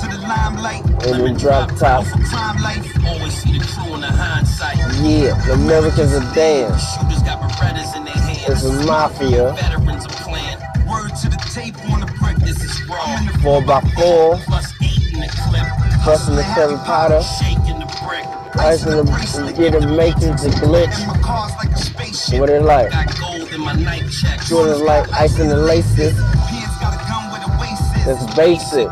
Into 1.04 1.18
the 1.18 1.24
limelight. 1.24 1.28
And 1.28 1.38
then 1.38 1.38
drop 1.38 1.76
top. 1.78 2.06
For 2.06 2.18
life. 2.62 2.88
Always 3.06 3.34
see 3.34 3.58
the 3.58 3.66
crew 3.66 3.96
in 3.96 4.02
the 4.02 4.08
hindsight. 4.08 4.78
Yeah, 5.02 5.34
the 5.46 5.54
Americans 5.54 6.14
are 6.14 6.34
damn. 6.36 6.72
Shooters 6.78 7.24
got 7.24 7.42
Berettas 7.42 7.96
in 7.98 8.06
their 8.06 8.14
hands. 8.14 8.46
It's 8.48 8.64
a 8.66 8.86
mafia. 8.86 9.54
Veterans 9.54 10.06
are 10.06 10.10
playing. 10.24 10.58
Word 10.88 11.12
to 11.22 11.30
the 11.30 11.38
tape 11.54 11.76
on 11.92 12.02
the 12.02 12.06
brick. 12.20 12.38
This 12.38 12.62
is 12.64 12.84
raw. 12.88 13.18
Four 13.42 13.62
by 13.64 13.82
four, 13.96 14.38
Plus 14.46 14.74
eight 14.82 15.14
in 15.14 15.20
the 15.22 15.28
clip. 15.28 15.66
busting 16.06 16.36
the 16.36 16.44
Harry 16.44 16.76
Potter, 16.86 17.22
Shaking 17.40 17.80
the 17.80 17.90
brick. 18.04 18.26
ice 18.60 18.84
in 18.86 19.46
the 19.46 19.54
get 19.54 19.76
a 19.76 19.88
matrix 19.88 20.44
and 20.44 20.54
glitch. 20.56 20.94
And 21.00 21.08
my 21.08 21.18
car's 21.22 21.54
like 21.58 21.72
a 21.72 21.78
spaceship. 21.78 22.40
What 22.40 22.50
it 22.50 22.62
like? 22.64 22.92
Got 22.92 23.20
gold 23.20 23.50
in 23.54 23.62
my 23.62 23.74
night 23.74 24.04
check. 24.12 24.42
Jordan 24.46 24.86
like 24.86 25.10
ice 25.14 25.40
in 25.40 25.48
the 25.50 25.58
laces. 25.58 26.14
Kids 26.14 26.76
got 26.80 26.94
a 26.94 27.02
gun 27.10 27.32
with 27.32 27.42
a 27.48 27.52
waist 27.60 27.82
is. 27.98 28.06
That's 28.06 28.36
basic. 28.36 28.90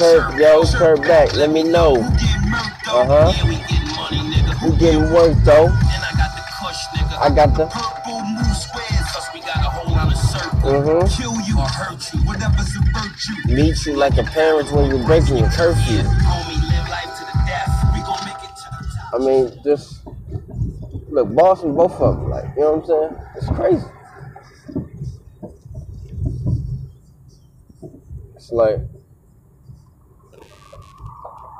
Curb, 0.00 0.38
yo, 0.38 0.64
curb 0.64 1.02
back. 1.02 1.34
Let 1.34 1.50
me 1.50 1.62
know. 1.62 1.96
Though? 2.86 3.02
Uh-huh. 3.02 3.32
We 4.64 4.76
getting 4.78 5.12
work 5.12 5.36
though? 5.44 5.66
And 5.66 6.04
I 7.20 7.28
got 7.34 7.54
the. 7.54 7.66
Mhm. 10.64 11.18
Kill 11.18 11.38
you 11.42 11.58
or 11.58 11.68
hurt 11.68 12.14
you. 12.14 12.20
Whatever's 12.20 12.74
a 12.76 12.80
virtue. 12.96 13.54
Meet 13.54 13.84
you 13.84 13.96
like 13.96 14.16
a 14.16 14.22
parent 14.22 14.72
when 14.72 14.86
you're 14.86 15.04
breaking 15.04 15.36
your 15.36 15.50
curfew. 15.50 16.02
I 19.12 19.18
mean, 19.18 19.52
just 19.62 20.00
look, 21.10 21.34
boss 21.34 21.60
from 21.60 21.74
both 21.74 22.00
of 22.00 22.16
them. 22.16 22.30
Like, 22.30 22.46
you 22.56 22.62
know 22.62 22.76
what 22.76 22.80
I'm 22.80 22.86
saying? 22.86 23.26
It's 23.36 23.48
crazy. 23.50 23.86
It's 28.34 28.50
like 28.50 28.80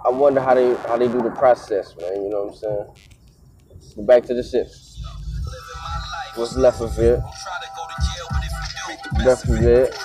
I 0.04 0.08
wonder 0.08 0.40
how 0.40 0.54
they 0.54 0.74
how 0.88 0.96
they 0.96 1.08
do 1.08 1.20
the 1.20 1.30
process, 1.30 1.94
man. 2.00 2.22
You 2.22 2.30
know 2.30 2.44
what 2.44 2.52
I'm 2.52 2.56
saying? 2.56 2.86
But 3.96 4.06
back 4.06 4.22
to 4.24 4.34
the 4.34 4.42
shit. 4.42 4.66
What's 6.36 6.56
left 6.56 6.80
of 6.80 6.98
it? 6.98 7.20
Left 9.24 9.44
of 9.44 9.56
it. 9.56 9.92
it. 9.92 9.96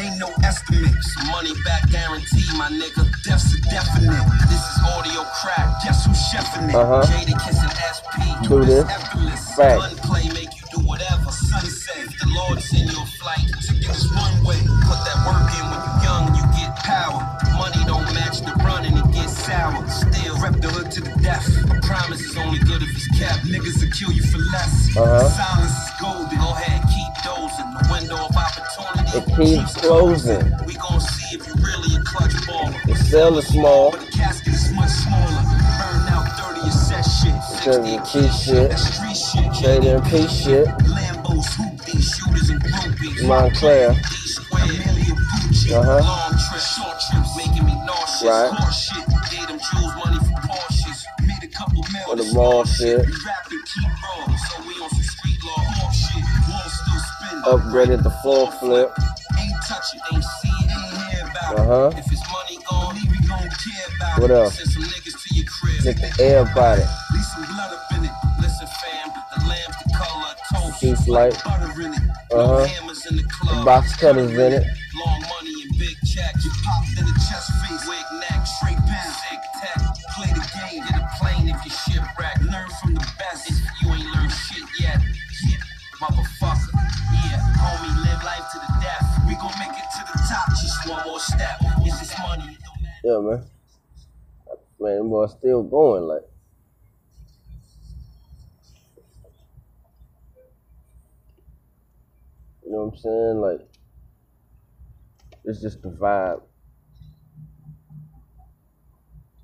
Ain't 0.00 0.18
no 0.18 0.28
estimate. 0.42 0.94
Some 1.00 1.30
money 1.30 1.52
back 1.64 1.88
guarantee, 1.90 2.44
my 2.58 2.68
nigga. 2.68 3.06
Death's 3.22 3.54
a 3.54 3.60
definite. 3.70 4.24
This 4.48 4.60
is 4.60 4.82
audio 4.84 5.22
crack. 5.40 5.82
Guess 5.84 6.06
who's 6.06 6.18
chefing 6.32 6.68
it? 6.68 6.74
Uh-huh. 6.74 7.02
Jada 7.06 7.38
kissing 7.46 7.70
SP. 7.70 8.48
Do 8.48 8.64
this. 8.64 8.84
Gunplay 9.56 10.28
make 10.34 10.50
you 10.56 10.66
do 10.74 10.86
whatever. 10.86 11.30
Sunset. 11.30 12.08
The 12.20 12.28
Lord 12.34 12.60
send 12.60 12.90
you 12.90 13.00
a 13.00 13.06
flight 13.06 13.56
this 13.96 14.10
runway, 14.12 14.60
put 14.84 15.00
that 15.06 15.18
to 20.96 21.02
the 21.02 21.20
death. 21.20 21.44
A 21.70 21.80
promise 21.86 22.20
is 22.22 22.36
only 22.38 22.58
good 22.60 22.82
if 22.82 22.88
it's 22.96 23.06
kept. 23.18 23.44
Niggas 23.44 23.84
will 23.84 23.92
kill 23.92 24.12
you 24.16 24.22
for 24.32 24.38
less. 24.38 24.96
Uh-huh. 24.96 25.28
Silence 25.28 25.76
is 25.76 25.90
golden. 26.00 26.38
Go 26.38 26.50
ahead, 26.56 26.80
keep 26.88 27.12
dozing. 27.20 27.68
The 27.76 27.84
window 27.92 28.16
of 28.24 28.32
opportunity 28.32 29.12
It 29.12 29.26
keeps 29.36 29.76
closing. 29.76 30.40
We 30.64 30.74
gon' 30.80 31.00
see 31.00 31.36
if 31.36 31.46
you 31.46 31.52
really 31.60 32.00
a 32.00 32.02
clutch 32.02 32.32
baller. 32.48 32.72
The 32.86 32.96
cell 32.96 33.36
is 33.36 33.46
small. 33.48 33.90
But 33.90 34.00
the 34.00 34.12
casket 34.12 34.54
is 34.54 34.72
much 34.72 34.88
smaller. 35.04 35.42
Burn 35.76 36.08
out 36.16 36.32
30 36.32 36.64
is 36.64 36.88
set 36.88 37.04
shit. 37.04 37.36
Instead 37.36 37.76
of 37.76 37.84
60 37.84 37.92
the 37.92 38.00
key 38.08 38.28
shit. 38.32 38.70
That 38.70 38.80
street 38.80 39.20
shit. 39.20 39.48
Jada 39.52 40.00
and 40.00 40.04
P 40.08 40.24
shit. 40.32 40.66
Lambos, 40.88 41.48
hoopty, 41.60 42.00
shooters 42.00 42.48
and 42.48 42.62
groupies. 42.64 43.20
Montclair. 43.28 43.90
Uh-huh. 45.66 45.98
Long 46.00 46.30
trips, 46.30 46.78
short 46.78 46.96
trips, 47.10 47.36
making 47.36 47.66
me 47.66 47.74
nauseous. 47.84 48.22
Right. 48.22 48.65
Still 52.36 52.64
spin. 52.66 53.02
Upgraded 57.44 58.02
the 58.02 58.10
floor 58.22 58.50
flip. 58.52 58.92
Ain't 59.38 59.52
touch 59.68 59.94
it, 59.94 60.00
ain't 60.12 60.24
see 60.24 60.48
it, 60.48 60.70
ain't 60.70 61.12
hear 61.12 61.24
about 61.30 61.94
it. 61.94 61.98
If 61.98 62.12
it's 62.12 62.22
money 62.32 62.58
gone, 62.68 62.94
we 62.94 63.18
gon' 63.26 63.38
care 63.38 63.88
about 63.96 64.20
What 64.20 64.30
it. 64.30 64.34
else? 64.36 64.54
Send 64.58 64.70
some 64.70 64.82
niggas 64.82 65.22
to 65.22 65.34
your 65.34 65.46
crib. 65.46 65.82
Take 65.82 65.96
the 66.16 66.24
air 66.24 66.42
about 66.42 66.78
it. 66.78 66.86
Leave 67.12 67.24
some 67.24 67.44
blood 67.46 67.72
up 67.72 67.98
in 67.98 68.04
it. 68.04 68.10
Listen, 68.40 68.66
fam, 68.66 69.10
the 69.36 69.48
lamb's 69.48 69.76
the 69.84 69.92
color 69.96 70.26
of 70.30 70.70
toast. 70.72 70.80
Beef 70.82 71.08
light. 71.08 71.42
Butter 71.44 71.82
in 71.82 71.94
it. 71.94 72.00
No 72.32 72.36
Uh-huh. 72.38 72.66
hammers 72.66 73.06
in 73.06 73.16
the 73.16 73.24
club. 73.24 73.64
Box 73.64 73.96
cutters 73.96 74.32
in 74.32 74.52
it. 74.52 74.64
Long 75.04 75.20
money 75.22 75.54
and 75.62 75.78
big 75.78 75.96
checks. 76.04 76.44
You 76.44 76.50
popped 76.64 76.95
Yeah, 93.06 93.20
man. 93.20 93.44
Man, 94.80 95.08
boys 95.08 95.30
still 95.38 95.62
going 95.62 96.02
like. 96.02 96.22
You 102.64 102.72
know 102.72 102.78
what 102.86 102.94
I'm 102.94 102.96
saying? 102.96 103.36
Like, 103.40 103.68
it's 105.44 105.62
just 105.62 105.82
the 105.82 105.90
vibe. 105.90 106.42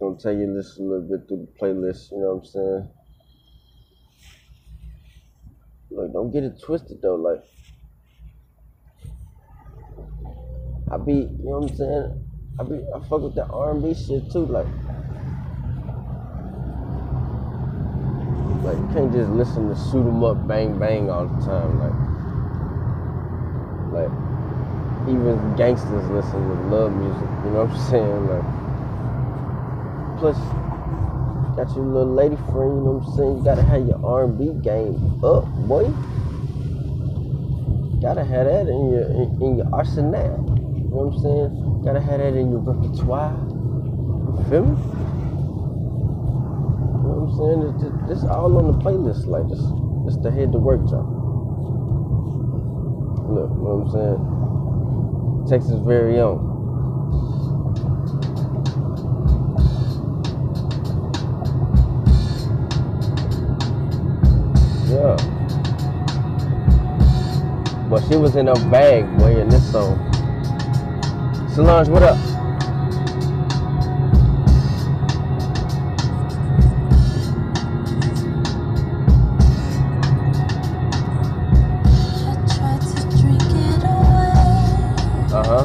Gonna 0.00 0.18
tell 0.18 0.32
you 0.32 0.52
this 0.52 0.76
a 0.78 0.82
little 0.82 1.08
bit 1.08 1.28
through 1.28 1.46
the 1.46 1.52
playlist. 1.60 2.10
You 2.10 2.18
know 2.18 2.34
what 2.34 2.38
I'm 2.40 2.44
saying? 2.46 2.88
Look, 5.92 6.12
don't 6.12 6.32
get 6.32 6.42
it 6.42 6.60
twisted 6.60 7.00
though. 7.00 7.14
Like, 7.14 7.44
I 10.90 10.96
be, 10.96 11.12
you 11.12 11.38
know 11.44 11.60
what 11.60 11.70
I'm 11.70 11.76
saying? 11.76 12.31
I 12.62 12.64
be, 12.68 12.76
I 12.94 13.00
fuck 13.00 13.22
with 13.22 13.34
that 13.36 13.48
R&B 13.50 13.94
shit 13.94 14.30
too. 14.30 14.46
Like, 14.46 14.68
like 18.64 18.78
you 18.78 18.88
can't 18.92 19.12
just 19.12 19.30
listen 19.30 19.68
to 19.68 19.76
shoot 19.76 20.06
'em 20.06 20.22
up, 20.24 20.46
bang 20.48 20.78
bang 20.78 21.10
all 21.10 21.26
the 21.26 21.44
time. 21.44 21.78
Like, 21.80 21.96
like 23.92 24.12
even 25.08 25.56
gangsters 25.56 26.08
listen 26.10 26.40
to 26.48 26.54
love 26.74 26.92
music. 26.92 27.28
You 27.44 27.50
know 27.52 27.64
what 27.66 27.72
I'm 27.72 27.76
saying? 27.90 28.28
Like, 28.28 28.44
plus 30.18 30.38
got 31.56 31.74
your 31.76 31.84
little 31.86 32.14
lady 32.14 32.36
friend. 32.36 32.76
You 32.78 32.82
know 32.84 32.92
what 32.92 33.06
I'm 33.06 33.14
saying? 33.16 33.38
You 33.38 33.44
gotta 33.44 33.62
have 33.64 33.86
your 33.86 34.00
R&B 34.04 34.54
game 34.62 35.00
up, 35.22 35.52
boy. 35.56 35.94
Gotta 38.02 38.24
have 38.24 38.46
that 38.46 38.68
in 38.68 38.90
your 38.90 39.04
in, 39.12 39.28
in 39.40 39.56
your 39.58 39.68
arsenal. 39.72 40.44
You 40.90 40.96
know 40.96 41.04
what 41.06 41.14
I'm 41.14 41.20
saying? 41.22 41.61
Gotta 41.84 42.00
have 42.00 42.20
that 42.20 42.34
in 42.34 42.50
your 42.52 42.60
repertoire. 42.60 43.34
You 43.42 44.44
feel 44.48 44.64
me? 44.64 44.78
You 46.78 47.02
know 47.02 47.18
what 47.18 47.26
I'm 47.26 47.34
saying? 47.34 47.60
It's 47.74 48.08
this 48.08 48.22
all 48.30 48.56
on 48.56 48.70
the 48.70 48.78
playlist. 48.78 49.26
Like 49.26 49.48
this, 49.48 49.58
this 50.06 50.16
the 50.22 50.30
head 50.30 50.52
to 50.52 50.58
work 50.58 50.86
job. 50.88 51.10
Look, 53.28 53.50
you 53.50 53.56
know 53.66 53.82
what 53.82 53.90
I'm 53.90 53.98
saying? 53.98 55.50
Texas 55.50 55.80
very 55.84 56.20
own. 56.20 56.38
Yeah. 64.88 65.16
But 67.90 68.06
she 68.06 68.14
was 68.14 68.36
in 68.36 68.46
a 68.46 68.54
bag, 68.70 69.18
boy, 69.18 69.40
in 69.40 69.48
this 69.48 69.72
song. 69.72 70.11
Solange, 71.54 71.88
what 71.90 72.02
up? 72.02 72.16
I 82.24 82.34
tried 82.48 82.80
to 82.80 83.00
drink 83.18 83.42
it 83.52 83.84
away. 83.84 84.32
Uh 85.30 85.44
huh. 85.44 85.64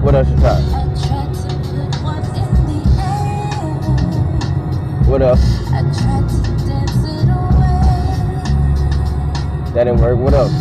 What 0.00 0.14
else 0.14 0.28
you 0.28 0.36
got? 0.36 0.62
Tried 1.02 1.34
to 1.34 1.48
put 1.58 1.90
one 2.04 2.24
in 2.36 2.50
the 2.68 2.80
air. 3.02 3.58
What 5.10 5.22
else? 5.22 5.44
I 5.72 5.82
tried 5.90 6.28
to 6.28 6.36
dance 6.68 7.02
it 7.04 7.28
away. 7.28 8.14
That 9.74 9.84
didn't 9.84 10.00
work. 10.00 10.16
What 10.18 10.34
else? 10.34 10.59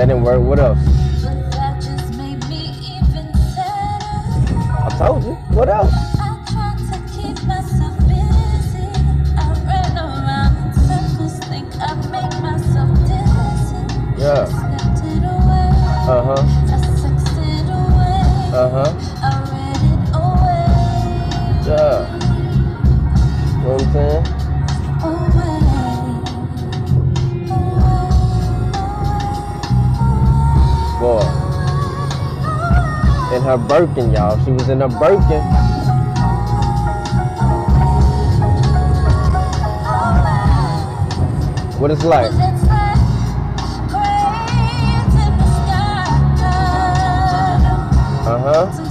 That 0.00 0.06
didn't 0.06 0.22
work. 0.22 0.40
What 0.40 0.58
else? 0.58 0.78
But 1.22 1.52
that 1.52 1.74
just 1.82 2.16
made 2.16 2.42
me 2.48 2.72
even 2.80 3.34
sadder. 3.52 4.56
I 4.80 4.88
told 4.96 5.24
you. 5.24 5.34
What 5.54 5.68
else? 5.68 5.92
Uh-huh. 5.92 6.24
I 6.24 6.50
tried 6.50 6.78
to 6.90 6.98
keep 7.12 7.46
myself 7.46 8.00
In 33.40 33.46
her 33.46 33.56
Birkin, 33.56 34.12
y'all. 34.12 34.38
She 34.44 34.50
was 34.52 34.68
in 34.68 34.80
her 34.80 34.88
Birkin. 34.88 35.40
What 41.80 41.90
it's 41.90 42.04
like? 42.04 42.30
Uh 48.26 48.38
huh. 48.38 48.89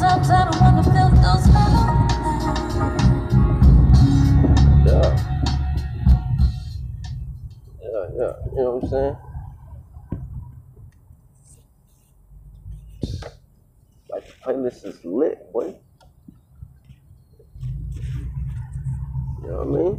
The 14.60 14.66
playlist 14.70 14.86
is 14.86 15.06
lit, 15.06 15.54
boy. 15.54 15.74
You 19.42 19.48
know 19.48 19.64
what 19.64 19.68
I 19.68 19.72
mean? 19.72 19.96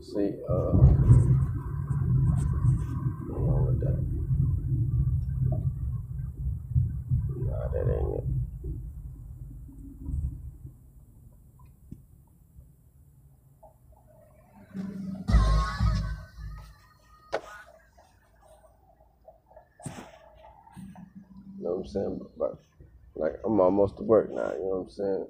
See, 0.00 0.30
uh, 0.48 1.31
I'm 21.82 21.88
saying? 21.88 22.20
But, 22.38 22.58
like 23.16 23.34
I'm 23.44 23.60
almost 23.60 23.98
to 23.98 24.04
work 24.04 24.30
now, 24.30 24.52
you 24.52 24.60
know 24.60 24.66
what 24.68 24.84
I'm 24.84 24.90
saying? 24.90 25.26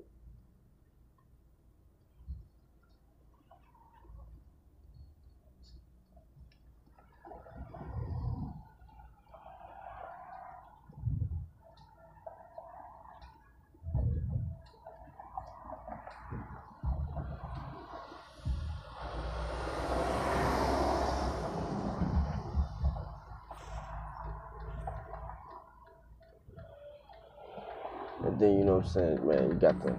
I'm 28.82 28.88
saying, 28.88 29.24
man, 29.24 29.48
you 29.48 29.54
got 29.54 29.80
to 29.82 29.94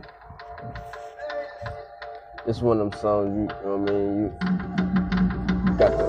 it's 2.45 2.61
one 2.61 2.81
of 2.81 2.91
them 2.91 2.99
songs 2.99 3.33
you, 3.33 3.43
you 3.43 3.47
know 3.47 3.77
what 3.77 3.89
I 3.89 3.93
mean, 3.93 4.23
you 5.67 5.73
got 5.77 5.91
to 5.91 6.03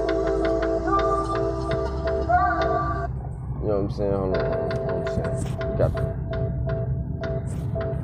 you 3.60 3.68
know 3.68 3.76
what 3.76 3.84
I'm 3.84 3.90
saying? 3.92 4.12
Hold 4.12 4.37
on, 4.37 4.44
I'm 4.90 5.06
saying. 5.06 5.37
You 5.70 5.78
got 5.78 5.92
to 5.94 6.02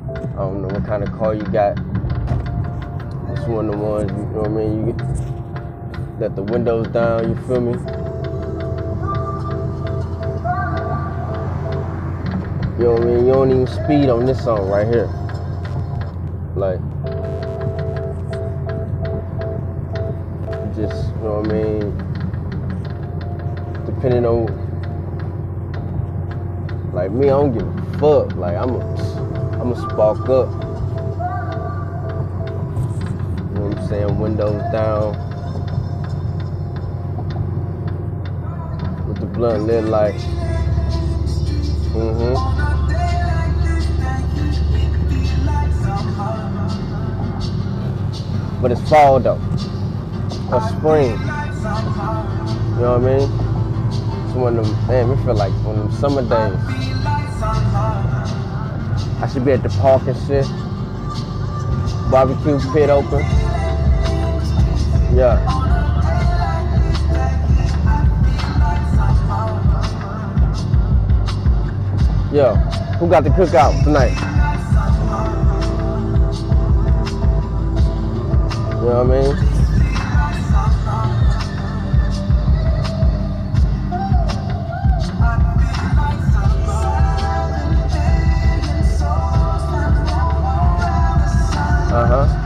I 0.07 0.37
don't 0.37 0.61
know 0.61 0.69
what 0.69 0.85
kind 0.85 1.03
of 1.03 1.11
car 1.11 1.35
you 1.35 1.43
got. 1.43 1.77
It's 3.31 3.45
one 3.47 3.65
of 3.65 3.73
the 3.73 3.77
ones, 3.77 4.09
you 4.09 4.17
know 4.17 4.39
what 4.39 4.45
I 4.45 4.53
mean, 4.53 4.87
you 4.87 4.93
get 4.93 5.01
let 6.17 6.35
the 6.37 6.43
windows 6.43 6.87
down, 6.87 7.27
you 7.27 7.35
feel 7.45 7.59
me? 7.59 8.00
You 12.81 12.87
know 12.87 12.93
what 12.93 13.03
I 13.03 13.05
mean? 13.05 13.25
You 13.27 13.33
don't 13.33 13.51
even 13.51 13.67
speed 13.67 14.09
on 14.09 14.25
this 14.25 14.43
song 14.43 14.67
right 14.67 14.87
here. 14.87 15.05
Like, 16.55 16.79
just, 20.73 21.13
you 21.13 21.21
know 21.21 21.41
what 21.41 21.51
I 21.51 21.53
mean? 21.53 21.93
Depending 23.85 24.25
on, 24.25 24.47
like 26.91 27.11
me, 27.11 27.27
I 27.27 27.29
don't 27.29 27.53
give 27.53 27.67
a 27.67 27.81
fuck. 27.99 28.35
Like, 28.35 28.57
I'm 28.57 28.81
I'm 29.61 29.73
a 29.73 29.75
spark 29.75 30.27
up. 30.27 30.49
You 33.37 33.53
know 33.53 33.67
what 33.67 33.77
I'm 33.77 33.87
saying? 33.89 34.19
Windows 34.19 34.63
down. 34.71 35.13
With 39.07 39.19
the 39.19 39.27
blunt 39.27 39.65
lit 39.67 39.83
like, 39.83 40.15
But 48.61 48.71
it's 48.71 48.87
fall 48.87 49.19
though. 49.19 49.39
Or 50.51 50.61
spring. 50.69 51.11
You 51.11 52.87
know 52.87 52.97
what 52.97 53.01
I 53.01 53.17
mean? 53.17 53.27
It's 54.25 54.35
one 54.35 54.57
of 54.59 54.65
them, 54.67 54.87
damn, 54.87 55.11
it 55.11 55.17
feel 55.23 55.33
like 55.33 55.53
one 55.65 55.79
of 55.79 55.83
them 55.83 55.91
summer 55.99 56.21
days. 56.21 56.59
I 59.19 59.27
should 59.31 59.45
be 59.45 59.51
at 59.51 59.63
the 59.63 59.69
park 59.69 60.03
and 60.07 60.17
shit. 60.27 60.45
Barbecue 62.11 62.59
pit 62.71 62.89
open. 62.89 63.21
Yeah. 65.15 65.39
Yo, 72.31 72.55
who 72.99 73.09
got 73.09 73.23
the 73.23 73.29
cookout 73.31 73.83
tonight? 73.83 74.30
You 78.81 78.87
know 78.87 79.03
what 79.03 79.15
I 79.15 79.21
mean? 79.21 79.37
Uh 91.93 92.07
huh. 92.07 92.41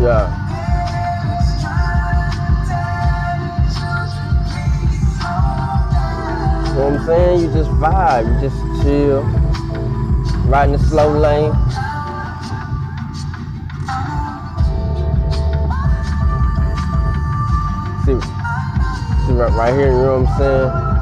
Yeah. 0.00 0.30
You 6.68 6.74
know 6.74 6.90
what 6.90 7.00
I'm 7.00 7.06
saying? 7.06 7.40
You 7.40 7.52
just 7.52 7.70
vibe. 7.70 8.26
You 8.32 8.40
just 8.48 8.82
chill. 8.82 9.22
Riding 10.48 10.72
the 10.74 10.78
slow 10.78 11.18
lane. 11.18 11.52
See, 18.04 18.20
see 19.26 19.32
right, 19.32 19.52
right 19.52 19.74
here, 19.74 19.90
you 19.90 19.98
know 19.98 20.20
what 20.20 20.28
I'm 20.30 20.38
saying? 20.38 20.97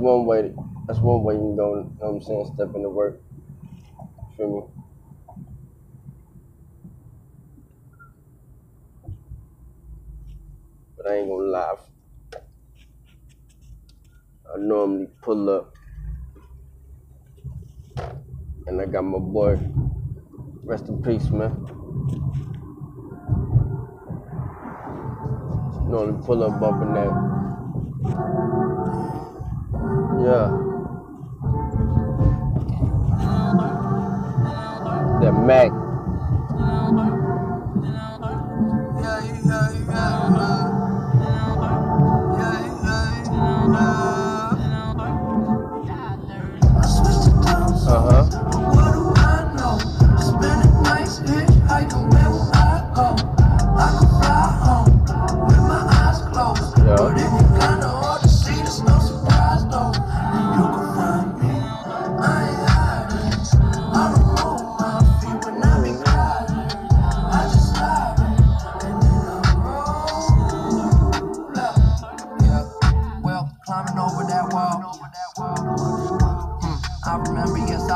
One 0.00 0.26
way. 0.26 0.52
That's 0.86 0.98
one 0.98 1.22
way 1.22 1.34
you 1.34 1.40
can 1.40 1.56
go. 1.56 1.76
You 1.76 1.82
know 1.82 1.90
what 1.98 2.08
I'm 2.08 2.22
saying? 2.22 2.50
Step 2.54 2.74
into 2.74 2.88
work. 2.88 3.20
Feel 4.36 4.50
me? 4.50 4.62
But 10.96 11.10
I 11.10 11.16
ain't 11.16 11.28
gonna 11.28 11.44
lie. 11.44 11.74
I 14.52 14.58
normally 14.58 15.06
pull 15.22 15.48
up, 15.50 15.74
and 18.66 18.80
I 18.80 18.86
got 18.86 19.02
my 19.02 19.18
boy. 19.18 19.58
Rest 20.64 20.88
in 20.88 21.02
peace, 21.02 21.30
man. 21.30 21.52
Normally 25.88 26.22
pull 26.24 26.42
up 26.44 26.60
bumping 26.60 26.94
that. 26.94 28.59
Yeah. 30.22 30.50
That 35.20 35.32
Mac. 35.32 35.89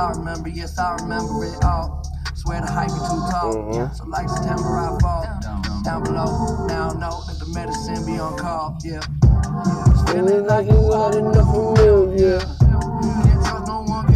I 0.04 0.10
remember, 0.10 0.50
yes, 0.50 0.78
I 0.78 0.96
remember 0.96 1.46
it 1.46 1.64
all. 1.64 2.02
Swear 2.34 2.60
the 2.60 2.70
hype 2.70 2.88
be 2.88 3.00
too 3.08 3.22
tall. 3.32 3.54
Mhm. 3.72 3.96
So 3.96 4.04
like 4.04 4.28
September, 4.28 4.76
I 4.76 4.98
fall. 5.00 5.24
Down 5.82 6.02
below, 6.02 6.66
now 6.66 6.90
I 6.90 6.94
know 6.94 7.22
that 7.26 7.38
the 7.38 7.46
medicine 7.54 8.04
be 8.04 8.18
on 8.18 8.36
call. 8.36 8.76
Yeah. 8.84 9.00
Feeling 10.08 10.46
like 10.46 10.66
you 10.66 10.76
got 10.90 11.14
enough 11.14 11.56
me, 11.56 12.20
yeah. 12.20 12.44
Now 12.60 13.64
no 13.66 13.80
one 13.82 14.14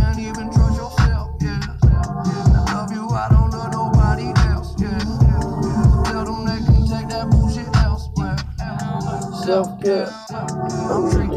Can't 9.49 9.81
trust 9.81 10.31
no 10.31 11.28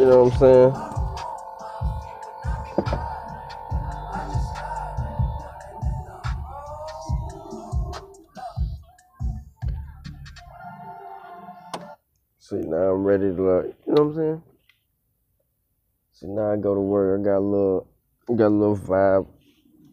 You 0.00 0.06
know 0.06 0.24
what 0.24 0.32
I'm 0.32 0.38
saying? 0.40 0.72
See, 12.38 12.66
now 12.66 12.76
I'm 12.94 13.04
ready 13.04 13.24
to 13.24 13.42
like, 13.42 13.74
you 13.86 13.92
know 13.92 13.92
what 13.92 14.00
I'm 14.00 14.14
saying? 14.14 14.42
See, 16.12 16.26
now 16.28 16.50
I 16.50 16.56
go 16.56 16.74
to 16.74 16.80
work. 16.80 17.20
I 17.20 17.22
got 17.22 17.36
a 17.36 17.40
little, 17.40 17.86
got 18.34 18.46
a 18.46 18.48
little 18.48 18.78
vibe 18.78 19.26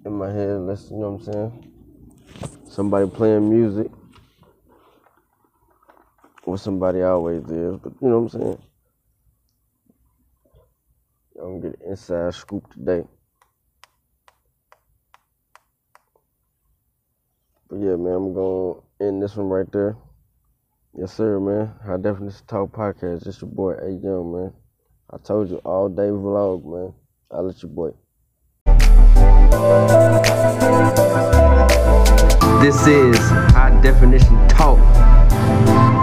in 0.05 0.13
my 0.13 0.31
head. 0.31 0.61
Let's, 0.61 0.89
you 0.89 0.95
know 0.99 1.09
what 1.09 1.27
I'm 1.27 1.33
saying? 1.33 1.73
Somebody 2.69 3.09
playing 3.09 3.49
music. 3.49 3.91
Or 6.43 6.57
somebody 6.57 7.01
always 7.01 7.43
is, 7.49 7.75
but 7.75 7.91
you 8.01 8.07
know 8.07 8.19
what 8.19 8.33
I'm 8.33 8.41
saying? 8.41 8.66
I'm 11.47 11.61
gonna 11.61 11.71
get 11.71 11.81
an 11.81 11.91
inside 11.91 12.33
scoop 12.33 12.69
today. 12.73 13.03
But 17.69 17.77
yeah, 17.77 17.95
man, 17.95 18.13
I'm 18.15 18.33
gonna 18.33 18.79
end 18.99 19.23
this 19.23 19.37
one 19.37 19.47
right 19.47 19.71
there. 19.71 19.95
Yes, 20.93 21.13
sir, 21.13 21.39
man. 21.39 21.73
High 21.85 21.97
Definition 21.97 22.41
Talk 22.47 22.73
Podcast. 22.73 23.27
It's 23.27 23.41
your 23.41 23.49
boy 23.49 23.75
A 23.75 23.89
Young, 23.89 24.33
man. 24.33 24.53
I 25.09 25.17
told 25.19 25.49
you 25.49 25.57
all 25.63 25.87
day 25.87 26.09
vlog, 26.09 26.65
man. 26.65 26.93
I'll 27.31 27.43
let 27.43 27.63
your 27.63 27.71
boy. 27.71 27.91
This 32.61 32.87
is 32.87 33.17
High 33.53 33.79
Definition 33.81 34.49
Talk 34.49 34.79